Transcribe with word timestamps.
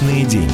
Личные 0.00 0.24
деньги. 0.24 0.49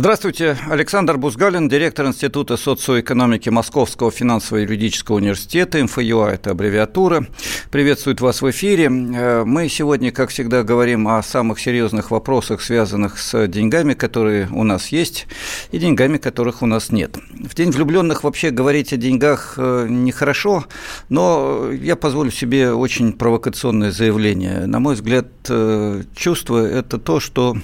Здравствуйте, 0.00 0.56
Александр 0.70 1.18
Бузгалин, 1.18 1.68
директор 1.68 2.06
Института 2.06 2.56
социоэкономики 2.56 3.50
Московского 3.50 4.10
финансово-юридического 4.10 5.16
университета, 5.16 5.84
МФЮА– 5.84 6.30
это 6.32 6.52
аббревиатура. 6.52 7.26
Приветствует 7.70 8.22
вас 8.22 8.40
в 8.40 8.48
эфире. 8.50 8.86
Э, 8.86 9.44
мы 9.44 9.68
сегодня, 9.68 10.10
как 10.10 10.30
всегда, 10.30 10.62
говорим 10.62 11.06
о 11.06 11.22
самых 11.22 11.60
серьезных 11.60 12.10
вопросах, 12.10 12.62
связанных 12.62 13.18
с 13.18 13.46
деньгами, 13.46 13.92
которые 13.92 14.48
у 14.50 14.64
нас 14.64 14.88
есть, 14.88 15.26
и 15.70 15.76
деньгами, 15.76 16.16
которых 16.16 16.62
у 16.62 16.66
нас 16.66 16.90
нет. 16.92 17.18
В 17.38 17.54
День 17.54 17.70
влюбленных 17.70 18.24
вообще 18.24 18.48
говорить 18.48 18.94
о 18.94 18.96
деньгах 18.96 19.56
э, 19.58 19.86
нехорошо, 19.86 20.64
но 21.10 21.70
я 21.72 21.94
позволю 21.94 22.30
себе 22.30 22.72
очень 22.72 23.12
провокационное 23.12 23.90
заявление. 23.90 24.64
На 24.64 24.80
мой 24.80 24.94
взгляд, 24.94 25.26
э, 25.50 26.04
чувство– 26.16 26.66
это 26.66 26.96
то, 26.96 27.20
что 27.20 27.58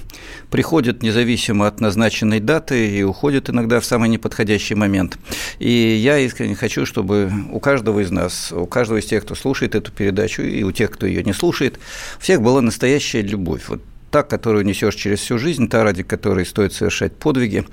приходит 0.51 1.01
независимо 1.01 1.65
от 1.65 1.81
назначенного 1.81 2.26
назначенной 2.27 2.39
даты 2.39 2.99
и 2.99 3.03
уходит 3.03 3.49
иногда 3.49 3.79
в 3.79 3.85
самый 3.85 4.09
неподходящий 4.09 4.75
момент. 4.75 5.17
И 5.59 5.69
я 5.69 6.19
искренне 6.19 6.55
хочу, 6.55 6.85
чтобы 6.85 7.31
у 7.51 7.59
каждого 7.59 8.01
из 8.01 8.11
нас, 8.11 8.51
у 8.51 8.65
каждого 8.65 8.99
из 8.99 9.05
тех, 9.05 9.23
кто 9.23 9.35
слушает 9.35 9.75
эту 9.75 9.91
передачу, 9.91 10.41
и 10.41 10.63
у 10.63 10.71
тех, 10.71 10.91
кто 10.91 11.05
ее 11.05 11.23
не 11.23 11.33
слушает, 11.33 11.79
у 12.17 12.21
всех 12.21 12.41
была 12.41 12.61
настоящая 12.61 13.21
любовь. 13.21 13.63
Вот 13.67 13.81
та, 14.11 14.23
которую 14.23 14.65
несешь 14.65 14.95
через 14.95 15.19
всю 15.19 15.37
жизнь, 15.37 15.67
та, 15.67 15.83
ради 15.83 16.03
которой 16.03 16.45
стоит 16.45 16.73
совершать 16.73 17.13
подвиги, 17.13 17.65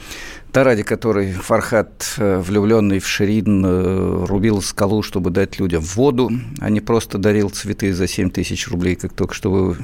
та, 0.55 0.63
ради 0.63 0.85
которой 0.85 1.33
Фархат, 1.33 2.15
э, 2.17 2.39
влюбленный 2.39 3.01
в 3.01 3.09
Ширин, 3.09 3.67
э, 3.67 4.25
рубил 4.29 4.63
скалу, 4.63 5.03
чтобы 5.03 5.31
дать 5.31 5.59
людям 5.59 5.83
воду, 5.83 6.31
а 6.61 6.71
не 6.71 6.81
просто 6.81 7.19
дарил 7.19 7.51
цветы 7.51 7.93
за 7.93 8.07
7 8.07 8.31
тысяч 8.31 8.69
рублей, 8.69 8.95
как 8.95 9.15
только 9.15 9.35
что 9.35 9.51
вы 9.51 9.77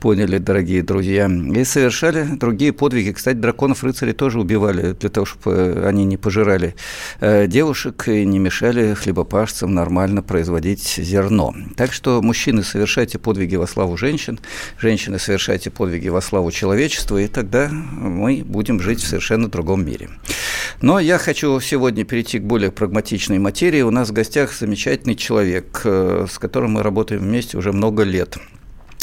поняли, 0.00 0.36
дорогие 0.36 0.82
друзья. 0.82 1.30
И 1.30 1.64
совершали 1.64 2.24
другие 2.24 2.74
подвиги. 2.74 3.12
Кстати, 3.12 3.38
драконов 3.38 3.82
рыцари 3.82 4.12
тоже 4.12 4.38
убивали 4.38 4.92
для 4.92 5.08
того, 5.08 5.24
чтобы 5.24 5.56
э, 5.56 5.88
они 5.88 6.04
не 6.04 6.18
пожирали 6.18 6.74
девушек 7.20 8.08
и 8.08 8.26
не 8.26 8.38
мешали 8.38 8.92
хлебопашцам 8.92 9.72
нормально 9.72 10.22
производить 10.22 10.96
зерно. 10.98 11.54
Так 11.74 11.94
что, 11.94 12.20
мужчины, 12.20 12.62
совершайте 12.62 13.18
подвиги 13.18 13.56
во 13.56 13.66
славу 13.66 13.96
женщин, 13.96 14.38
женщины, 14.78 15.18
совершайте 15.18 15.70
подвиги 15.70 16.08
во 16.08 16.20
славу 16.20 16.50
человечества, 16.50 17.16
и 17.16 17.28
тогда 17.28 17.70
мы 17.70 18.42
будем 18.44 18.78
жить 18.80 19.00
в 19.00 19.06
совершенно 19.06 19.48
другом 19.48 19.86
мире. 19.86 20.10
Но 20.80 21.00
я 21.00 21.18
хочу 21.18 21.58
сегодня 21.60 22.04
перейти 22.04 22.38
к 22.38 22.44
более 22.44 22.70
прагматичной 22.70 23.38
материи. 23.38 23.82
У 23.82 23.90
нас 23.90 24.10
в 24.10 24.12
гостях 24.12 24.52
замечательный 24.52 25.16
человек, 25.16 25.80
э, 25.84 26.26
с 26.30 26.38
которым 26.38 26.72
мы 26.72 26.82
работаем 26.82 27.22
вместе 27.22 27.58
уже 27.58 27.72
много 27.72 28.04
лет. 28.04 28.38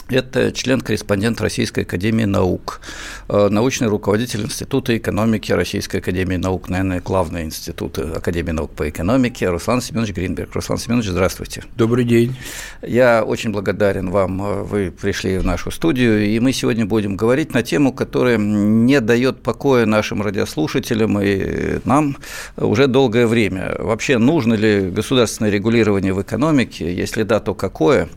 Это 0.08 0.52
член-корреспондент 0.52 1.42
Российской 1.42 1.80
Академии 1.80 2.26
Наук, 2.26 2.80
э, 3.28 3.50
научный 3.50 3.88
руководитель 3.88 4.44
Института 4.44 4.96
экономики 4.96 5.52
Российской 5.52 5.98
Академии 5.98 6.36
Наук, 6.36 6.70
наверное, 6.70 7.02
главный 7.02 7.42
институт 7.42 7.98
Академии 7.98 8.52
наук 8.52 8.70
по 8.70 8.88
экономике, 8.88 9.50
Руслан 9.50 9.82
Семенович 9.82 10.14
Гринберг. 10.14 10.54
Руслан 10.54 10.78
Семенович, 10.78 11.08
здравствуйте. 11.08 11.64
Добрый 11.76 12.06
день. 12.06 12.36
Я 12.84 13.24
очень 13.24 13.52
благодарен 13.52 14.12
вам, 14.12 14.66
вы 14.66 14.92
пришли 14.92 15.40
в 15.40 15.44
нашу 15.44 15.72
студию, 15.72 16.24
и 16.24 16.40
мы 16.40 16.54
сегодня 16.54 16.86
будем 16.86 17.18
говорить 17.18 17.56
на 17.56 17.64
тему, 17.64 17.92
которая 17.92 18.38
не 18.38 19.02
дает 19.02 19.42
покоя 19.42 19.88
нашим 19.88 20.22
радиослушателям 20.22 21.20
и 21.20 21.80
нам 21.84 22.18
уже 22.58 22.86
долгое 22.86 23.26
время. 23.26 23.76
Вообще, 23.80 24.20
нужно 24.20 24.54
ли 24.54 24.92
государственное 24.92 25.50
регулирование 25.50 26.14
в 26.14 26.22
экономике? 26.22 26.94
Если 26.94 27.24
да, 27.24 27.40
то 27.40 27.56
какое? 27.56 28.08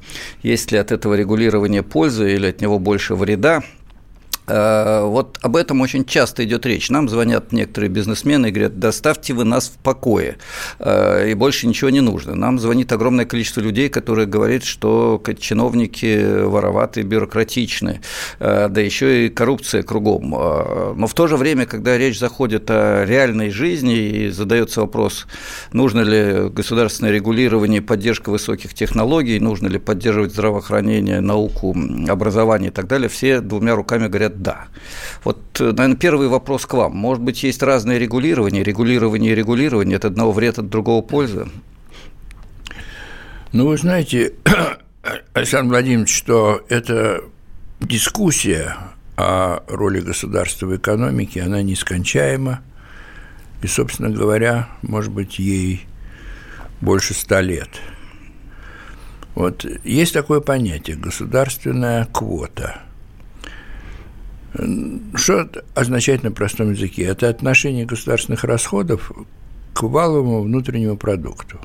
Есть 0.42 0.70
ли 0.70 0.76
от 0.76 0.92
этого 0.92 1.14
регулирования 1.14 1.77
пользы 1.82 2.34
или 2.34 2.46
от 2.46 2.60
него 2.60 2.78
больше 2.78 3.14
вреда. 3.14 3.62
Э, 4.48 5.02
вот 5.04 5.38
об 5.42 5.56
этом 5.56 5.80
очень 5.80 6.04
часто 6.04 6.44
идет 6.44 6.66
речь. 6.66 6.90
Нам 6.90 7.08
звонят 7.08 7.52
некоторые 7.52 7.90
бизнесмены 7.90 8.48
и 8.48 8.50
говорят, 8.50 8.78
доставьте 8.78 9.34
вы 9.34 9.44
нас 9.44 9.68
в 9.68 9.78
покое, 9.78 10.38
э, 10.78 11.30
и 11.30 11.34
больше 11.34 11.66
ничего 11.66 11.90
не 11.90 12.00
нужно. 12.00 12.34
Нам 12.34 12.58
звонит 12.58 12.92
огромное 12.92 13.24
количество 13.24 13.60
людей, 13.60 13.88
которые 13.88 14.26
говорят, 14.26 14.64
что 14.64 15.22
чиновники 15.38 16.42
вороваты, 16.44 17.02
бюрократичны, 17.02 18.00
э, 18.38 18.68
да 18.68 18.80
еще 18.80 19.26
и 19.26 19.28
коррупция 19.28 19.82
кругом. 19.82 20.30
Но 20.30 21.06
в 21.06 21.14
то 21.14 21.26
же 21.26 21.36
время, 21.36 21.66
когда 21.66 21.98
речь 21.98 22.18
заходит 22.18 22.70
о 22.70 23.04
реальной 23.04 23.50
жизни 23.50 23.96
и 23.96 24.28
задается 24.30 24.80
вопрос, 24.80 25.26
нужно 25.72 26.00
ли 26.00 26.48
государственное 26.48 27.12
регулирование, 27.12 27.82
поддержка 27.82 28.30
высоких 28.30 28.74
технологий, 28.74 29.38
нужно 29.40 29.68
ли 29.68 29.78
поддерживать 29.78 30.32
здравоохранение, 30.32 31.20
науку, 31.20 31.76
образование 32.08 32.70
и 32.70 32.72
так 32.72 32.86
далее, 32.86 33.08
все 33.08 33.40
двумя 33.40 33.74
руками 33.74 34.08
говорят 34.08 34.37
да. 34.38 34.68
Вот, 35.24 35.38
наверное, 35.58 35.96
первый 35.96 36.28
вопрос 36.28 36.64
к 36.66 36.74
вам. 36.74 36.96
Может 36.96 37.22
быть, 37.22 37.42
есть 37.42 37.62
разное 37.62 37.98
регулирование, 37.98 38.62
регулирование 38.62 39.32
и 39.32 39.34
регулирование, 39.34 39.96
от 39.96 40.04
одного 40.04 40.32
вред, 40.32 40.58
от 40.58 40.68
другого 40.68 41.02
польза? 41.02 41.48
Ну, 43.52 43.66
вы 43.66 43.76
знаете, 43.76 44.34
Александр 45.32 45.70
Владимирович, 45.70 46.16
что 46.16 46.64
эта 46.68 47.22
дискуссия 47.80 48.76
о 49.16 49.60
роли 49.66 50.00
государства 50.00 50.66
в 50.66 50.76
экономике, 50.76 51.42
она 51.42 51.62
нескончаема, 51.62 52.60
и, 53.62 53.66
собственно 53.66 54.10
говоря, 54.10 54.68
может 54.82 55.12
быть, 55.12 55.38
ей 55.38 55.86
больше 56.80 57.14
ста 57.14 57.40
лет. 57.40 57.70
Вот 59.34 59.64
есть 59.84 60.14
такое 60.14 60.40
понятие– 60.40 60.96
государственная 60.98 62.06
квота– 62.06 62.82
что 65.14 65.48
означает 65.74 66.22
на 66.22 66.32
простом 66.32 66.72
языке? 66.72 67.04
Это 67.04 67.28
отношение 67.28 67.86
государственных 67.86 68.44
расходов 68.44 69.12
к 69.72 69.82
валовому 69.82 70.42
внутреннему 70.42 70.96
продукту. 70.96 71.60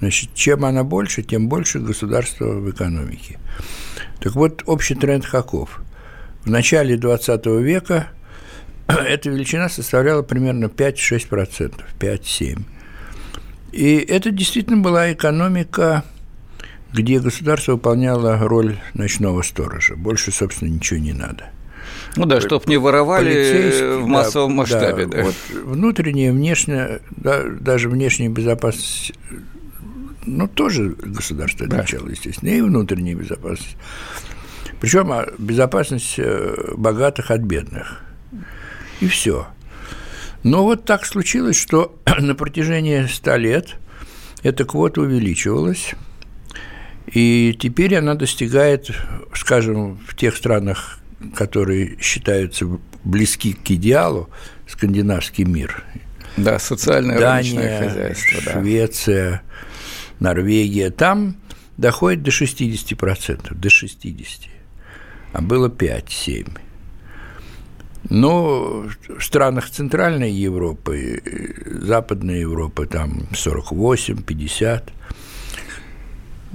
Значит, 0.00 0.34
чем 0.34 0.64
она 0.64 0.84
больше, 0.84 1.22
тем 1.22 1.48
больше 1.48 1.78
государства 1.78 2.46
в 2.46 2.70
экономике. 2.70 3.38
Так 4.20 4.34
вот, 4.34 4.62
общий 4.66 4.94
тренд 4.94 5.24
каков? 5.24 5.80
В 6.44 6.50
начале 6.50 6.96
20 6.96 7.46
века 7.46 8.08
эта 8.88 9.30
величина 9.30 9.68
составляла 9.68 10.22
примерно 10.22 10.66
5-6%, 10.66 11.82
5-7%. 11.98 12.62
И 13.72 13.96
это 13.96 14.30
действительно 14.30 14.78
была 14.78 15.12
экономика, 15.12 16.04
где 16.92 17.20
государство 17.20 17.72
выполняло 17.72 18.38
роль 18.38 18.78
ночного 18.94 19.42
сторожа. 19.42 19.96
Больше, 19.96 20.32
собственно, 20.32 20.70
ничего 20.70 20.98
не 20.98 21.12
надо. 21.12 21.50
Ну 22.16 22.24
да, 22.26 22.40
чтобы 22.40 22.64
не 22.66 22.78
воровали 22.78 24.00
в 24.00 24.06
массовом 24.06 24.50
да, 24.50 24.56
масштабе. 24.56 25.06
Да, 25.06 25.18
да. 25.18 25.24
Вот 25.24 25.34
внутренняя, 25.64 26.32
внешняя, 26.32 27.00
да, 27.10 27.44
даже 27.44 27.88
внешняя 27.88 28.28
безопасность, 28.28 29.12
ну, 30.24 30.48
тоже 30.48 30.96
государство 30.98 31.66
отвечало, 31.66 32.06
да. 32.06 32.12
естественно, 32.12 32.48
и 32.50 32.60
внутренняя 32.60 33.14
безопасность. 33.14 33.76
Причем 34.80 35.12
а, 35.12 35.26
безопасность 35.38 36.14
э, 36.18 36.74
богатых 36.76 37.30
от 37.30 37.40
бедных. 37.40 38.02
И 39.00 39.08
все. 39.08 39.46
Но 40.42 40.64
вот 40.64 40.84
так 40.84 41.06
случилось, 41.06 41.56
что 41.56 41.98
на 42.18 42.34
протяжении 42.34 43.06
ста 43.06 43.36
лет 43.36 43.76
эта 44.42 44.64
квота 44.64 45.00
увеличивалась, 45.00 45.94
и 47.06 47.56
теперь 47.58 47.96
она 47.96 48.14
достигает, 48.14 48.90
скажем, 49.34 49.98
в 50.06 50.16
тех 50.16 50.36
странах, 50.36 50.98
которые 51.34 51.98
считаются 52.00 52.66
близки 53.04 53.52
к 53.52 53.70
идеалу, 53.70 54.28
скандинавский 54.66 55.44
мир. 55.44 55.84
Да, 56.36 56.58
социальное 56.58 57.18
Дания, 57.18 57.88
хозяйство. 57.88 58.52
Швеция, 58.52 59.30
да. 59.30 59.42
Норвегия. 60.28 60.90
Там 60.90 61.36
доходит 61.76 62.22
до 62.22 62.30
60%, 62.30 63.54
до 63.54 63.68
60%. 63.68 64.48
А 65.32 65.40
было 65.40 65.68
5-7%. 65.68 66.58
Но 68.08 68.86
в 69.08 69.20
странах 69.20 69.68
Центральной 69.70 70.30
Европы, 70.30 71.22
Западной 71.66 72.40
Европы 72.40 72.86
там 72.86 73.26
48, 73.34 74.22
50. 74.22 74.92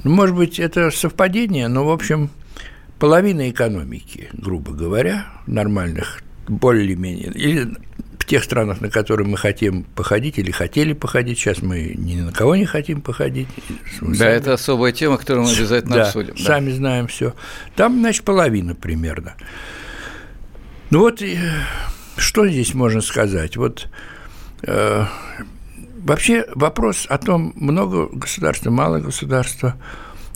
Ну, 0.03 0.12
может 0.12 0.36
быть, 0.36 0.59
это 0.59 0.91
совпадение, 0.91 1.68
но, 1.68 1.86
в 1.86 1.91
общем, 1.91 2.30
половина 3.01 3.50
экономики, 3.50 4.30
грубо 4.31 4.74
говоря, 4.74 5.25
нормальных, 5.48 6.21
более-менее, 6.48 7.31
или 7.33 7.74
в 8.19 8.25
тех 8.25 8.44
странах, 8.44 8.80
на 8.80 8.92
которые 8.92 9.27
мы 9.27 9.38
хотим 9.38 9.86
походить 9.86 10.38
или 10.38 10.51
хотели 10.51 10.94
походить, 10.94 11.39
сейчас 11.39 11.63
мы 11.63 11.95
ни 11.98 12.21
на 12.21 12.31
кого 12.31 12.56
не 12.56 12.65
хотим 12.65 13.01
походить. 13.01 13.48
да, 14.01 14.13
сами... 14.13 14.30
это 14.30 14.53
особая 14.53 14.92
тема, 14.92 15.18
которую 15.18 15.48
мы 15.48 15.51
обязательно 15.51 15.95
да, 15.95 16.03
обсудим. 16.03 16.36
Да, 16.38 16.44
сами 16.44 16.69
знаем 16.69 17.07
все. 17.07 17.33
Там, 17.75 17.98
значит, 18.01 18.24
половина 18.24 18.75
примерно. 18.75 19.33
Ну 20.92 21.00
вот, 21.00 21.24
что 22.18 22.48
здесь 22.48 22.75
можно 22.75 23.01
сказать? 23.01 23.57
Вот 23.57 23.88
э, 24.62 25.06
вообще 26.03 26.45
вопрос 26.53 27.07
о 27.09 27.18
том, 27.18 27.53
много 27.56 28.09
государства, 28.15 28.69
мало 28.69 29.00
государства, 29.00 29.75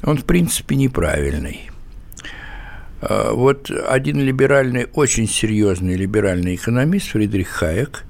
он, 0.01 0.17
в 0.17 0.25
принципе, 0.25 0.75
неправильный. 0.75 1.69
А, 3.01 3.33
вот 3.33 3.69
один 3.69 4.19
либеральный, 4.19 4.87
очень 4.93 5.27
серьезный 5.27 5.95
либеральный 5.95 6.55
экономист 6.55 7.09
Фридрих 7.09 7.47
Хайек, 7.47 8.03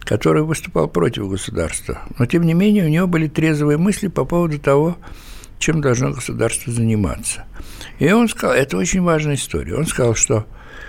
который 0.00 0.42
выступал 0.42 0.88
против 0.88 1.28
государства, 1.28 2.00
но 2.18 2.26
тем 2.26 2.42
не 2.42 2.54
менее 2.54 2.84
у 2.84 2.88
него 2.88 3.06
были 3.06 3.28
трезвые 3.28 3.78
мысли 3.78 4.08
по 4.08 4.24
поводу 4.24 4.58
того, 4.58 4.96
чем 5.58 5.80
должно 5.80 6.12
государство 6.12 6.72
заниматься. 6.72 7.44
И 7.98 8.10
он 8.10 8.28
сказал, 8.28 8.56
это 8.56 8.76
очень 8.76 9.02
важная 9.02 9.34
история, 9.34 9.76
он 9.76 9.86
сказал, 9.86 10.14
что 10.14 10.46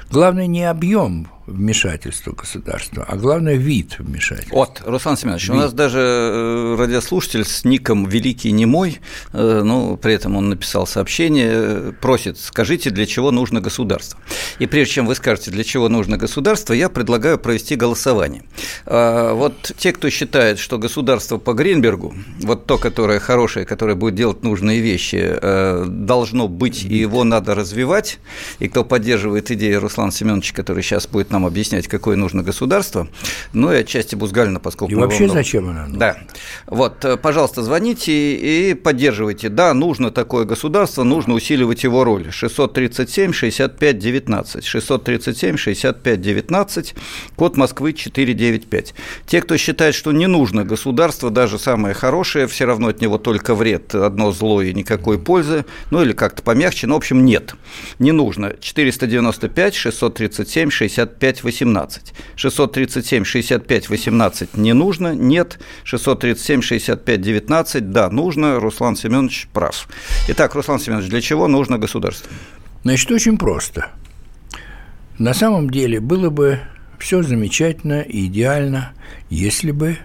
главное 0.09 0.47
не 0.47 0.63
объем 0.63 1.27
вмешательства 1.51 2.31
государства, 2.31 3.05
а 3.07 3.15
главное 3.15 3.55
вид 3.55 3.97
вмешательства. 3.99 4.55
Вот, 4.55 4.81
Руслан 4.85 5.17
Семенович, 5.17 5.43
вид. 5.43 5.51
у 5.51 5.55
нас 5.55 5.73
даже 5.73 5.99
э, 5.99 6.75
радиослушатель 6.77 7.45
с 7.45 7.63
ником 7.65 8.05
Великий 8.05 8.51
Немой, 8.51 8.99
э, 9.33 9.61
ну, 9.63 9.97
при 9.97 10.13
этом 10.13 10.35
он 10.35 10.49
написал 10.49 10.87
сообщение, 10.87 11.51
э, 11.51 11.91
просит, 11.99 12.39
скажите, 12.39 12.89
для 12.89 13.05
чего 13.05 13.31
нужно 13.31 13.61
государство. 13.61 14.19
И 14.59 14.65
прежде 14.65 14.95
чем 14.95 15.05
вы 15.05 15.15
скажете, 15.15 15.51
для 15.51 15.63
чего 15.63 15.89
нужно 15.89 16.17
государство, 16.17 16.73
я 16.73 16.89
предлагаю 16.89 17.37
провести 17.37 17.75
голосование. 17.75 18.43
Вот 18.85 19.71
те, 19.77 19.91
кто 19.91 20.09
считает, 20.09 20.59
что 20.59 20.77
государство 20.77 21.37
по 21.37 21.53
Гринбергу, 21.53 22.13
вот 22.41 22.65
то, 22.65 22.77
которое 22.77 23.19
хорошее, 23.19 23.65
которое 23.65 23.95
будет 23.95 24.15
делать 24.15 24.43
нужные 24.43 24.79
вещи, 24.79 25.37
должно 25.85 26.47
быть, 26.47 26.83
и 26.83 26.95
его 26.95 27.23
надо 27.23 27.55
развивать, 27.55 28.19
и 28.59 28.67
кто 28.67 28.83
поддерживает 28.83 29.51
идею 29.51 29.79
Руслана 29.79 30.11
Семеновича, 30.11 30.55
который 30.55 30.83
сейчас 30.83 31.07
будет 31.07 31.31
нам 31.31 31.40
объяснять, 31.45 31.87
какое 31.87 32.15
нужно 32.15 32.43
государство, 32.43 33.07
ну 33.53 33.71
и 33.71 33.77
отчасти 33.77 34.15
Бузгалина, 34.15 34.59
поскольку... 34.59 34.91
И 34.93 34.95
вообще 34.95 35.25
много... 35.25 35.39
зачем 35.39 35.69
она 35.69 35.87
нужна? 35.87 35.99
Да. 35.99 36.17
Вот, 36.67 37.03
э, 37.05 37.17
пожалуйста, 37.17 37.63
звоните 37.63 38.11
и 38.11 38.73
поддерживайте. 38.73 39.49
Да, 39.49 39.73
нужно 39.73 40.11
такое 40.11 40.45
государство, 40.45 41.03
нужно 41.03 41.33
усиливать 41.33 41.83
его 41.83 42.03
роль. 42.03 42.31
637 42.31 43.33
65 43.33 43.99
19. 43.99 44.65
637 44.65 45.57
65 45.57 46.21
19, 46.21 46.95
код 47.35 47.57
Москвы 47.57 47.93
495. 47.93 48.93
Те, 49.25 49.41
кто 49.41 49.57
считает, 49.57 49.95
что 49.95 50.11
не 50.11 50.27
нужно 50.27 50.63
государство, 50.65 51.29
даже 51.29 51.59
самое 51.59 51.93
хорошее, 51.93 52.47
все 52.47 52.65
равно 52.65 52.89
от 52.89 53.01
него 53.01 53.17
только 53.17 53.55
вред, 53.55 53.95
одно 53.95 54.31
зло 54.31 54.61
и 54.61 54.73
никакой 54.73 55.19
пользы, 55.19 55.65
ну 55.89 56.01
или 56.01 56.13
как-то 56.13 56.41
помягче, 56.43 56.87
но, 56.87 56.95
в 56.95 56.97
общем, 56.97 57.25
нет, 57.25 57.55
не 57.99 58.11
нужно. 58.11 58.55
495 58.59 59.75
637 59.75 60.69
65 60.69 61.30
65 61.31 61.43
18. 61.43 62.13
637 62.35 63.23
65 63.23 63.89
18 63.89 64.57
не 64.57 64.73
нужно, 64.73 65.13
нет. 65.13 65.59
637 65.83 66.61
65 66.61 67.21
19 67.21 67.91
да, 67.91 68.09
нужно. 68.09 68.59
Руслан 68.59 68.95
Семенович 68.95 69.47
прав. 69.53 69.87
Итак, 70.27 70.55
Руслан 70.55 70.79
Семенович, 70.79 71.09
для 71.09 71.21
чего 71.21 71.47
нужно 71.47 71.77
государство? 71.77 72.29
Значит, 72.83 73.11
очень 73.11 73.37
просто. 73.37 73.89
На 75.19 75.33
самом 75.33 75.69
деле 75.69 75.99
было 75.99 76.29
бы 76.29 76.59
все 76.99 77.23
замечательно 77.23 78.01
и 78.01 78.27
идеально, 78.27 78.93
если 79.29 79.71
бы 79.71 79.97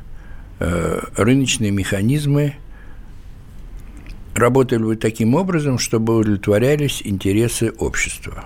э, 0.60 1.00
рыночные 1.16 1.70
механизмы 1.70 2.54
работали 4.34 4.82
бы 4.82 4.96
таким 4.96 5.34
образом, 5.34 5.78
чтобы 5.78 6.16
удовлетворялись 6.16 7.00
интересы 7.04 7.72
общества. 7.78 8.44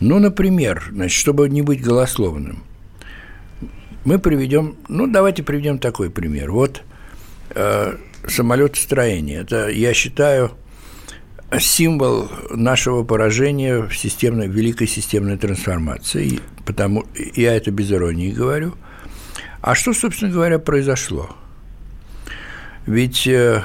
Ну, 0.00 0.18
например, 0.18 0.90
значит, 0.92 1.18
чтобы 1.18 1.48
не 1.48 1.62
быть 1.62 1.82
голословным, 1.82 2.62
мы 4.04 4.18
приведем, 4.18 4.76
ну, 4.88 5.06
давайте 5.06 5.42
приведем 5.42 5.78
такой 5.78 6.10
пример. 6.10 6.52
Вот 6.52 6.82
э, 7.50 7.96
самолетостроение. 8.26 9.40
Это, 9.40 9.68
я 9.68 9.94
считаю, 9.94 10.52
символ 11.58 12.30
нашего 12.50 13.04
поражения 13.04 13.80
в 13.80 13.96
системной, 13.96 14.48
великой 14.48 14.86
системной 14.86 15.38
трансформации. 15.38 16.40
Потому 16.64 17.04
я 17.34 17.54
это 17.54 17.70
без 17.70 17.90
иронии 17.90 18.30
говорю. 18.30 18.74
А 19.62 19.74
что, 19.74 19.92
собственно 19.94 20.30
говоря, 20.30 20.58
произошло? 20.58 21.30
Ведь 22.84 23.26
э, 23.26 23.62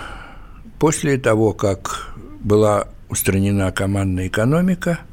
после 0.80 1.18
того, 1.18 1.54
как 1.54 2.16
была 2.40 2.88
устранена 3.10 3.72
командная 3.74 4.28
экономика– 4.28 5.00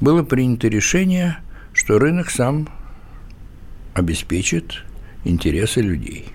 было 0.00 0.22
принято 0.22 0.68
решение, 0.68 1.38
что 1.72 1.98
рынок 1.98 2.30
сам 2.30 2.68
обеспечит 3.94 4.84
интересы 5.24 5.80
людей. 5.80 6.26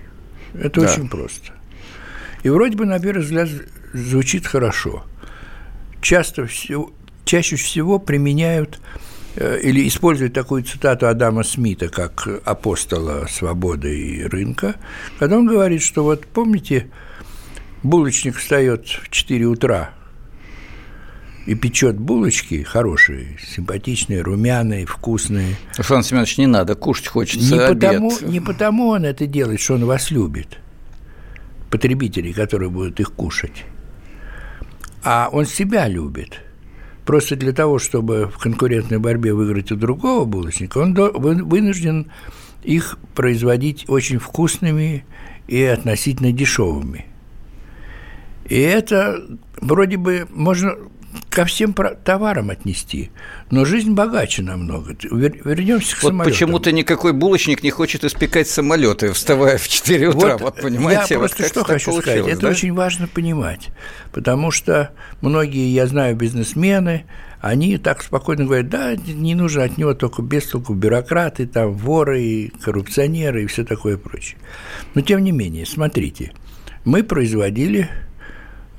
Это 0.54 0.80
да. 0.80 0.92
очень 0.92 1.08
просто. 1.08 1.52
И 2.42 2.48
вроде 2.48 2.76
бы, 2.76 2.84
на 2.84 2.98
первый 2.98 3.22
взгляд, 3.22 3.48
звучит 3.92 4.46
хорошо. 4.46 5.04
Часто 6.00 6.46
всего, 6.46 6.92
чаще 7.24 7.56
всего 7.56 7.98
применяют 7.98 8.80
э, 9.36 9.60
или 9.62 9.88
используют 9.88 10.34
такую 10.34 10.62
цитату 10.62 11.08
Адама 11.08 11.42
Смита 11.42 11.88
как 11.88 12.28
апостола 12.44 13.26
свободы 13.30 13.98
и 13.98 14.24
рынка, 14.24 14.76
когда 15.18 15.38
он 15.38 15.46
говорит, 15.46 15.82
что 15.82 16.04
вот 16.04 16.26
помните, 16.26 16.90
булочник 17.82 18.36
встает 18.36 18.86
в 18.86 19.08
4 19.08 19.46
утра 19.46 19.94
и 21.46 21.54
печет 21.54 21.98
булочки 21.98 22.62
хорошие, 22.62 23.38
симпатичные, 23.44 24.22
румяные, 24.22 24.86
вкусные. 24.86 25.56
Руслан 25.76 26.02
Семенович, 26.02 26.38
не 26.38 26.46
надо, 26.46 26.74
кушать 26.74 27.08
хочется 27.08 27.54
не 27.54 27.60
обед. 27.60 27.80
Потому, 27.80 28.12
не 28.22 28.40
потому 28.40 28.88
он 28.88 29.04
это 29.04 29.26
делает, 29.26 29.60
что 29.60 29.74
он 29.74 29.84
вас 29.84 30.10
любит, 30.10 30.58
потребителей, 31.70 32.32
которые 32.32 32.70
будут 32.70 33.00
их 33.00 33.12
кушать, 33.12 33.64
а 35.02 35.28
он 35.30 35.44
себя 35.46 35.86
любит. 35.88 36.40
Просто 37.04 37.36
для 37.36 37.52
того, 37.52 37.78
чтобы 37.78 38.30
в 38.34 38.38
конкурентной 38.38 38.98
борьбе 38.98 39.34
выиграть 39.34 39.70
у 39.70 39.76
другого 39.76 40.24
булочника, 40.24 40.78
он 40.78 40.94
вынужден 40.94 42.10
их 42.62 42.96
производить 43.14 43.84
очень 43.88 44.18
вкусными 44.18 45.04
и 45.46 45.62
относительно 45.62 46.32
дешевыми. 46.32 47.04
И 48.48 48.58
это 48.58 49.22
вроде 49.60 49.98
бы 49.98 50.26
можно 50.30 50.76
ко 51.30 51.44
всем 51.44 51.74
товарам 51.74 52.50
отнести. 52.50 53.10
Но 53.50 53.64
жизнь 53.64 53.92
богаче 53.92 54.42
намного. 54.42 54.96
Вернемся 55.02 55.96
к 55.96 56.02
вот 56.02 56.10
самолетам. 56.10 56.32
почему-то 56.32 56.72
никакой 56.72 57.12
булочник 57.12 57.62
не 57.62 57.70
хочет 57.70 58.04
испекать 58.04 58.48
самолеты, 58.48 59.12
вставая 59.12 59.58
в 59.58 59.68
4 59.68 60.08
утра. 60.08 60.32
Вот, 60.32 60.40
вот 60.40 60.60
понимаете, 60.60 61.14
я 61.14 61.18
просто 61.18 61.42
вот 61.42 61.48
что 61.48 61.64
хочу 61.64 62.00
сказать. 62.00 62.26
Это 62.26 62.48
очень 62.48 62.72
важно 62.72 63.08
понимать. 63.08 63.68
Потому 64.12 64.50
что 64.50 64.90
многие, 65.20 65.72
я 65.72 65.86
знаю, 65.86 66.16
бизнесмены, 66.16 67.04
они 67.40 67.76
так 67.78 68.02
спокойно 68.02 68.44
говорят, 68.44 68.68
да, 68.68 68.96
не 68.96 69.34
нужно 69.34 69.64
от 69.64 69.76
него 69.76 69.94
только 69.94 70.22
без 70.22 70.46
толку 70.46 70.72
бюрократы, 70.72 71.46
там, 71.46 71.74
воры, 71.74 72.50
коррупционеры 72.62 73.44
и 73.44 73.46
все 73.46 73.64
такое 73.64 73.98
прочее. 73.98 74.38
Но 74.94 75.02
тем 75.02 75.22
не 75.22 75.32
менее, 75.32 75.66
смотрите, 75.66 76.32
мы 76.84 77.02
производили 77.02 77.90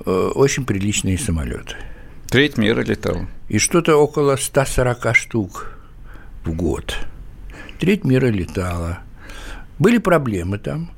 э, 0.06 0.32
очень 0.34 0.66
приличные 0.66 1.18
самолеты– 1.18 1.76
Треть 2.36 2.58
мира 2.58 2.82
летал. 2.82 3.28
И 3.48 3.60
что-то 3.60 3.96
около 3.96 4.36
140 4.36 5.16
штук 5.16 5.72
в 6.44 6.52
год. 6.52 6.98
Треть 7.80 8.04
мира 8.04 8.26
летала. 8.26 9.00
Были 9.80 10.00
проблемы 10.00 10.58
там, 10.58 10.92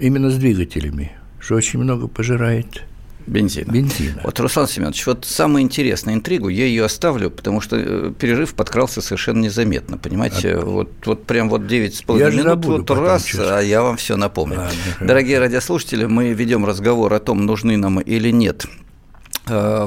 именно 0.00 0.28
с 0.28 0.36
двигателями, 0.36 1.12
что 1.38 1.54
очень 1.54 1.78
много 1.78 2.08
пожирает 2.08 2.82
Бензина. 3.26 3.72
Бензина. 3.72 4.20
Вот, 4.22 4.38
Руслан 4.38 4.68
Семенович, 4.68 5.06
вот 5.06 5.24
самая 5.24 5.62
интересная 5.62 6.12
интригу, 6.12 6.50
я 6.50 6.66
ее 6.66 6.84
оставлю, 6.84 7.30
потому 7.30 7.62
что 7.62 7.76
э, 7.78 8.12
перерыв 8.18 8.52
подкрался 8.52 9.00
совершенно 9.00 9.40
незаметно, 9.40 9.96
понимаете? 9.96 10.56
А... 10.56 10.60
Вот, 10.60 10.90
вот 11.06 11.24
прям 11.24 11.48
вот 11.48 11.62
9,5 11.62 12.36
минут, 12.36 12.66
вот 12.66 12.90
раз, 12.90 13.24
честно. 13.24 13.56
а 13.56 13.62
я 13.62 13.80
вам 13.80 13.96
все 13.96 14.18
напомню. 14.18 14.58
Ладно, 14.58 14.76
Дорогие 15.00 15.38
радиослушатели, 15.38 16.04
мы 16.04 16.34
ведем 16.34 16.66
разговор 16.66 17.14
о 17.14 17.18
том, 17.18 17.46
нужны 17.46 17.78
нам 17.78 17.98
или 17.98 18.28
нет 18.30 18.66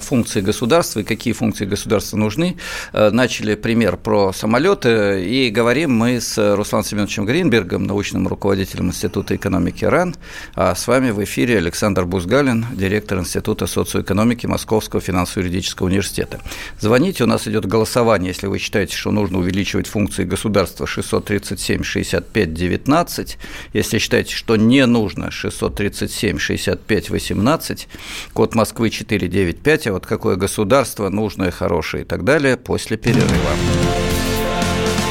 функции 0.01 0.41
государства 0.41 1.00
и 1.00 1.03
какие 1.03 1.34
функции 1.34 1.65
государства 1.65 2.17
нужны. 2.17 2.58
Э, 2.93 3.10
начали 3.12 3.55
пример 3.55 3.98
про 3.98 4.34
самолеты, 4.34 5.24
и 5.25 5.50
говорим 5.50 5.91
мы 5.91 6.20
с 6.22 6.38
Русланом 6.55 6.86
Семеновичем 6.86 7.25
Гринбергом, 7.25 7.84
научным 7.84 8.27
руководителем 8.27 8.88
Института 8.88 9.36
экономики 9.36 9.86
РАН, 9.86 10.15
а 10.55 10.75
с 10.75 10.88
вами 10.88 11.12
в 11.12 11.24
эфире 11.24 11.58
Александр 11.58 12.05
Бузгалин, 12.05 12.65
директор 12.74 13.20
Института 13.20 13.67
социоэкономики 13.67 14.46
Московского 14.46 15.01
финансово-юридического 15.01 15.88
университета. 15.88 16.39
Звоните, 16.79 17.24
у 17.24 17.27
нас 17.27 17.48
идет 17.48 17.65
голосование, 17.65 18.29
если 18.29 18.48
вы 18.48 18.60
считаете, 18.60 18.96
что 18.96 19.12
нужно 19.12 19.39
увеличивать 19.39 19.88
функции 19.88 20.24
государства 20.24 20.88
637 20.88 21.84
65 21.84 22.53
19, 22.53 23.38
если 23.74 23.98
считаете, 23.98 24.36
что 24.36 24.55
не 24.55 24.86
нужно 24.86 25.32
637 25.32 26.38
65 26.38 27.10
18, 27.10 27.88
код 28.34 28.55
Москвы 28.55 28.91
49 28.91 29.52
9.5, 29.53 29.89
а 29.89 29.93
вот 29.93 30.05
какое 30.05 30.36
государство 30.36 31.10
нужное, 31.10 31.51
хорошее 31.51 32.03
и 32.03 32.05
так 32.05 32.24
далее 32.24 32.57
после 32.57 32.98
перерыва. 32.98 33.51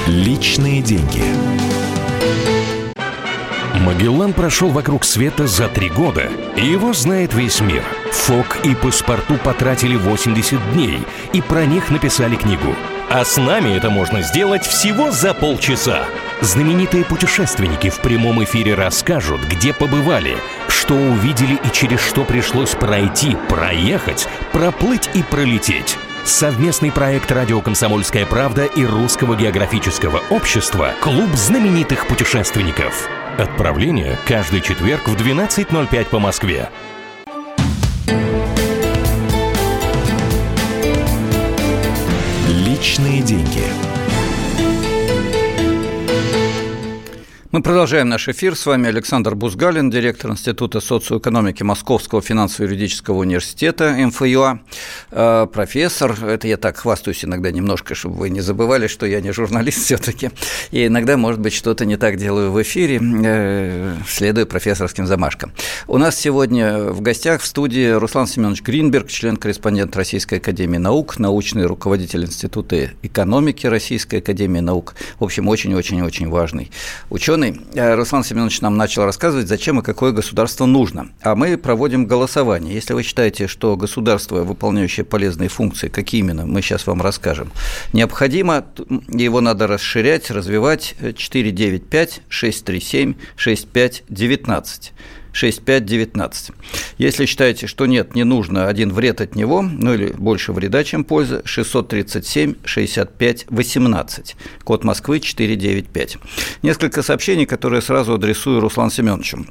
Личные 0.07 0.83
деньги. 0.83 1.23
Магеллан 3.81 4.33
прошел 4.33 4.69
вокруг 4.69 5.05
света 5.05 5.47
за 5.47 5.69
три 5.69 5.89
года, 5.89 6.29
его 6.57 6.93
знает 6.93 7.35
весь 7.35 7.61
мир– 7.61 7.83
ФОК 8.13 8.59
и 8.65 8.75
паспорту 8.77 9.37
потратили 9.37 9.97
80 9.97 10.73
дней 10.75 11.01
и 11.33 11.41
про 11.41 11.65
них 11.67 11.91
написали 11.91 12.37
книгу. 12.37 12.77
А 13.11 13.25
с 13.25 13.37
нами 13.37 13.77
это 13.77 13.91
можно 13.91 14.23
сделать 14.23 14.65
всего 14.65 15.11
за 15.11 15.35
полчаса. 15.35 16.05
Знаменитые 16.41 17.05
путешественники 17.05 17.91
в 17.91 18.01
прямом 18.01 18.43
эфире 18.45 18.75
расскажут, 18.75 19.41
где 19.51 19.73
побывали, 19.73 20.37
что 20.83 20.95
увидели 20.95 21.55
и 21.55 21.73
через 21.73 22.01
что 22.01 22.25
пришлось 22.25 22.71
пройти, 22.71 23.37
проехать, 23.49 24.27
проплыть 24.51 25.09
и 25.15 25.23
пролететь. 25.23 25.97
Совместный 26.25 26.91
проект 26.91 27.31
«Радио 27.31 27.61
Комсомольская 27.61 28.27
правда» 28.27 28.65
и 28.65 28.85
Русского 28.85 29.37
географического 29.37 30.21
общества 30.31 30.91
«Клуб 31.01 31.31
знаменитых 31.37 32.09
путешественников». 32.09 33.09
Отправление 33.39 34.19
каждый 34.27 34.61
четверг 34.61 35.07
в 35.07 35.15
12.05 35.15 36.07
по 36.07 36.19
Москве. 36.19 36.69
Личные 42.49 43.23
деньги. 43.23 43.92
Мы 47.53 47.61
продолжаем 47.61 48.09
наш 48.09 48.31
эфир. 48.31 48.57
С 48.57 48.65
вами 48.65 48.89
Александр 48.89 49.35
Бузгалин, 49.35 49.91
директор 49.91 50.31
Института 50.31 50.81
социоэкономики 50.81 51.63
Московского 51.63 52.23
финансово-юридического 52.23 53.19
университета 53.19 53.93
МФЮА, 53.93 54.61
э, 55.11 55.47
профессор. 55.53 56.17
Это 56.25 56.49
я 56.49 56.57
так 56.57 56.79
хвастаюсь 56.79 57.27
иногда 57.27 57.51
немножко, 57.51 57.95
чтобы 57.95 58.15
вы 58.17 58.31
не 58.31 58.41
забывали, 58.41 58.87
что 58.87 59.05
я 59.05 59.21
не 59.21 59.33
журналист 59.33 59.81
все-таки. 59.85 60.31
И 60.71 60.87
иногда, 60.87 61.19
может 61.19 61.41
быть, 61.41 61.53
что-то 61.53 61.85
не 61.85 61.99
так 61.99 62.17
делаю 62.17 62.53
в 62.53 62.63
эфире, 62.63 62.99
э, 63.23 63.97
следуя 64.09 64.47
профессорским 64.47 65.07
замашкам. 65.07 65.53
У 65.89 65.99
нас 65.99 66.17
сегодня 66.17 66.79
в 66.85 67.03
гостях 67.03 67.43
в 67.43 67.47
студии 67.47 67.91
Руслан 67.91 68.29
Семенович 68.29 68.63
Гринберг, 68.63 69.11
член-корреспондент 69.11 69.95
Российской 69.95 70.37
Академии 70.37 70.79
Наук, 70.79 71.19
научный 71.19 71.67
руководитель 71.67 72.25
Института 72.25 72.93
экономики 73.03 73.67
Российской 73.67 74.21
Академии 74.21 74.61
Наук. 74.61 74.95
В 75.19 75.25
общем, 75.25 75.49
очень-очень-очень 75.49 76.31
важный 76.31 76.71
ученый 77.11 77.42
ученый 77.43 77.61
э, 77.75 77.95
Руслан 77.95 78.25
Семенович 78.25 78.61
нам 78.61 78.77
начал 78.77 79.05
рассказывать, 79.05 79.49
зачем 79.49 79.81
и 79.81 79.83
какое 79.83 80.13
государство 80.13 80.67
нужно. 80.67 81.11
А 81.23 81.35
мы 81.35 81.57
проводим 81.57 82.07
голосование. 82.07 82.75
Если 82.75 82.95
вы 82.95 83.03
считаете, 83.03 83.47
что 83.47 83.77
государство, 83.77 84.43
выполняющее 84.43 85.05
полезные 85.05 85.49
функции, 85.49 85.89
какие 85.89 86.21
именно, 86.21 86.47
мы 86.47 86.63
сейчас 86.63 86.87
вам 86.87 87.03
расскажем, 87.03 87.53
необходимо, 87.93 88.65
его 89.09 89.41
надо 89.41 89.67
расширять, 89.67 90.31
развивать 90.31 90.95
495 91.17 92.23
637 92.29 93.15
6519. 93.37 94.93
6519. 95.33 96.53
Если 96.99 97.27
считаете, 97.27 97.67
что 97.67 97.87
нет, 97.87 98.15
не 98.15 98.25
нужно, 98.25 98.69
один 98.69 98.93
вред 98.93 99.21
от 99.21 99.35
него, 99.35 99.63
ну 99.63 99.95
или 99.95 100.13
больше 100.13 100.53
вреда, 100.53 100.85
чем 100.85 101.05
пользы, 101.05 101.43
637 101.45 102.57
65 102.65 103.47
18. 103.49 104.37
Код 104.65 104.85
Москвы 104.85 105.21
495. 105.21 106.19
Несколько 106.63 107.03
сообщений, 107.03 107.47
которые 107.47 107.83
сразу 107.83 108.15
адресую 108.15 108.61
Руслан 108.61 108.91
Семеновичу. 108.91 109.47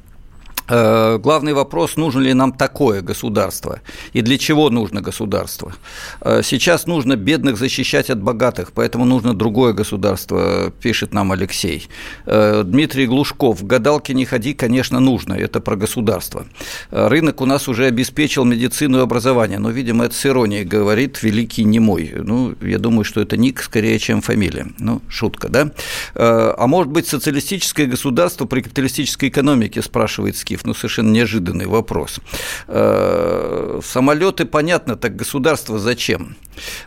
Э, 0.68 1.18
главный 1.18 1.53
вопрос, 1.53 1.98
нужно 1.98 2.22
ли 2.22 2.34
нам 2.34 2.51
такое 2.53 3.01
государство 3.01 3.82
и 4.13 4.22
для 4.22 4.38
чего 4.38 4.70
нужно 4.70 5.01
государство. 5.01 5.74
Э, 6.22 6.41
сейчас 6.44 6.88
нужно 6.88 7.15
бедных 7.15 7.58
защищать 7.58 8.10
от 8.10 8.22
богатых, 8.22 8.72
поэтому 8.74 9.06
нужно 9.06 9.34
другое 9.34 9.74
государство, 9.74 10.72
пишет 10.82 11.13
нам 11.13 11.32
Алексей. 11.32 11.88
Э, 12.25 12.63
Дмитрий 12.63 13.08
Глушков, 13.08 13.63
гадалки 13.65 14.12
не 14.13 14.25
ходи, 14.25 14.53
конечно, 14.53 15.00
нужно, 15.00 15.34
это 15.34 15.60
про 15.60 15.75
государство. 15.75 16.46
Рынок 16.91 17.41
у 17.41 17.46
нас 17.46 17.68
уже 17.68 17.86
обеспечил 17.86 18.46
медицину 18.46 19.00
и 19.00 19.01
образование, 19.01 19.60
но, 19.60 19.70
видимо, 19.70 20.06
это 20.06 20.15
с 20.15 20.25
иронией 20.25 20.63
говорит 20.63 21.24
великий 21.24 21.63
немой. 21.63 22.13
Ну, 22.15 22.56
я 22.62 22.77
думаю, 22.77 23.03
что 23.03 23.22
это 23.22 23.38
ник 23.38 23.62
скорее, 23.62 24.00
чем 24.00 24.22
фамилия. 24.22 24.68
Ну, 24.80 25.01
шутка, 25.10 25.50
да? 25.50 25.72
А 26.13 26.68
может 26.68 26.91
быть, 26.91 27.08
социалистическое 27.08 27.88
государство 27.88 28.46
при 28.46 28.62
капиталистической 28.62 29.30
экономике, 29.30 29.82
спрашивает 29.82 30.38
Скиф 30.38 30.61
ну, 30.63 30.74
совершенно 30.74 31.12
неожиданный 31.12 31.65
вопрос. 31.65 32.20
Э, 32.68 33.80
самолеты, 33.84 34.46
понятно, 34.46 34.96
так 34.96 35.15
государство 35.15 35.80
зачем? 35.80 36.36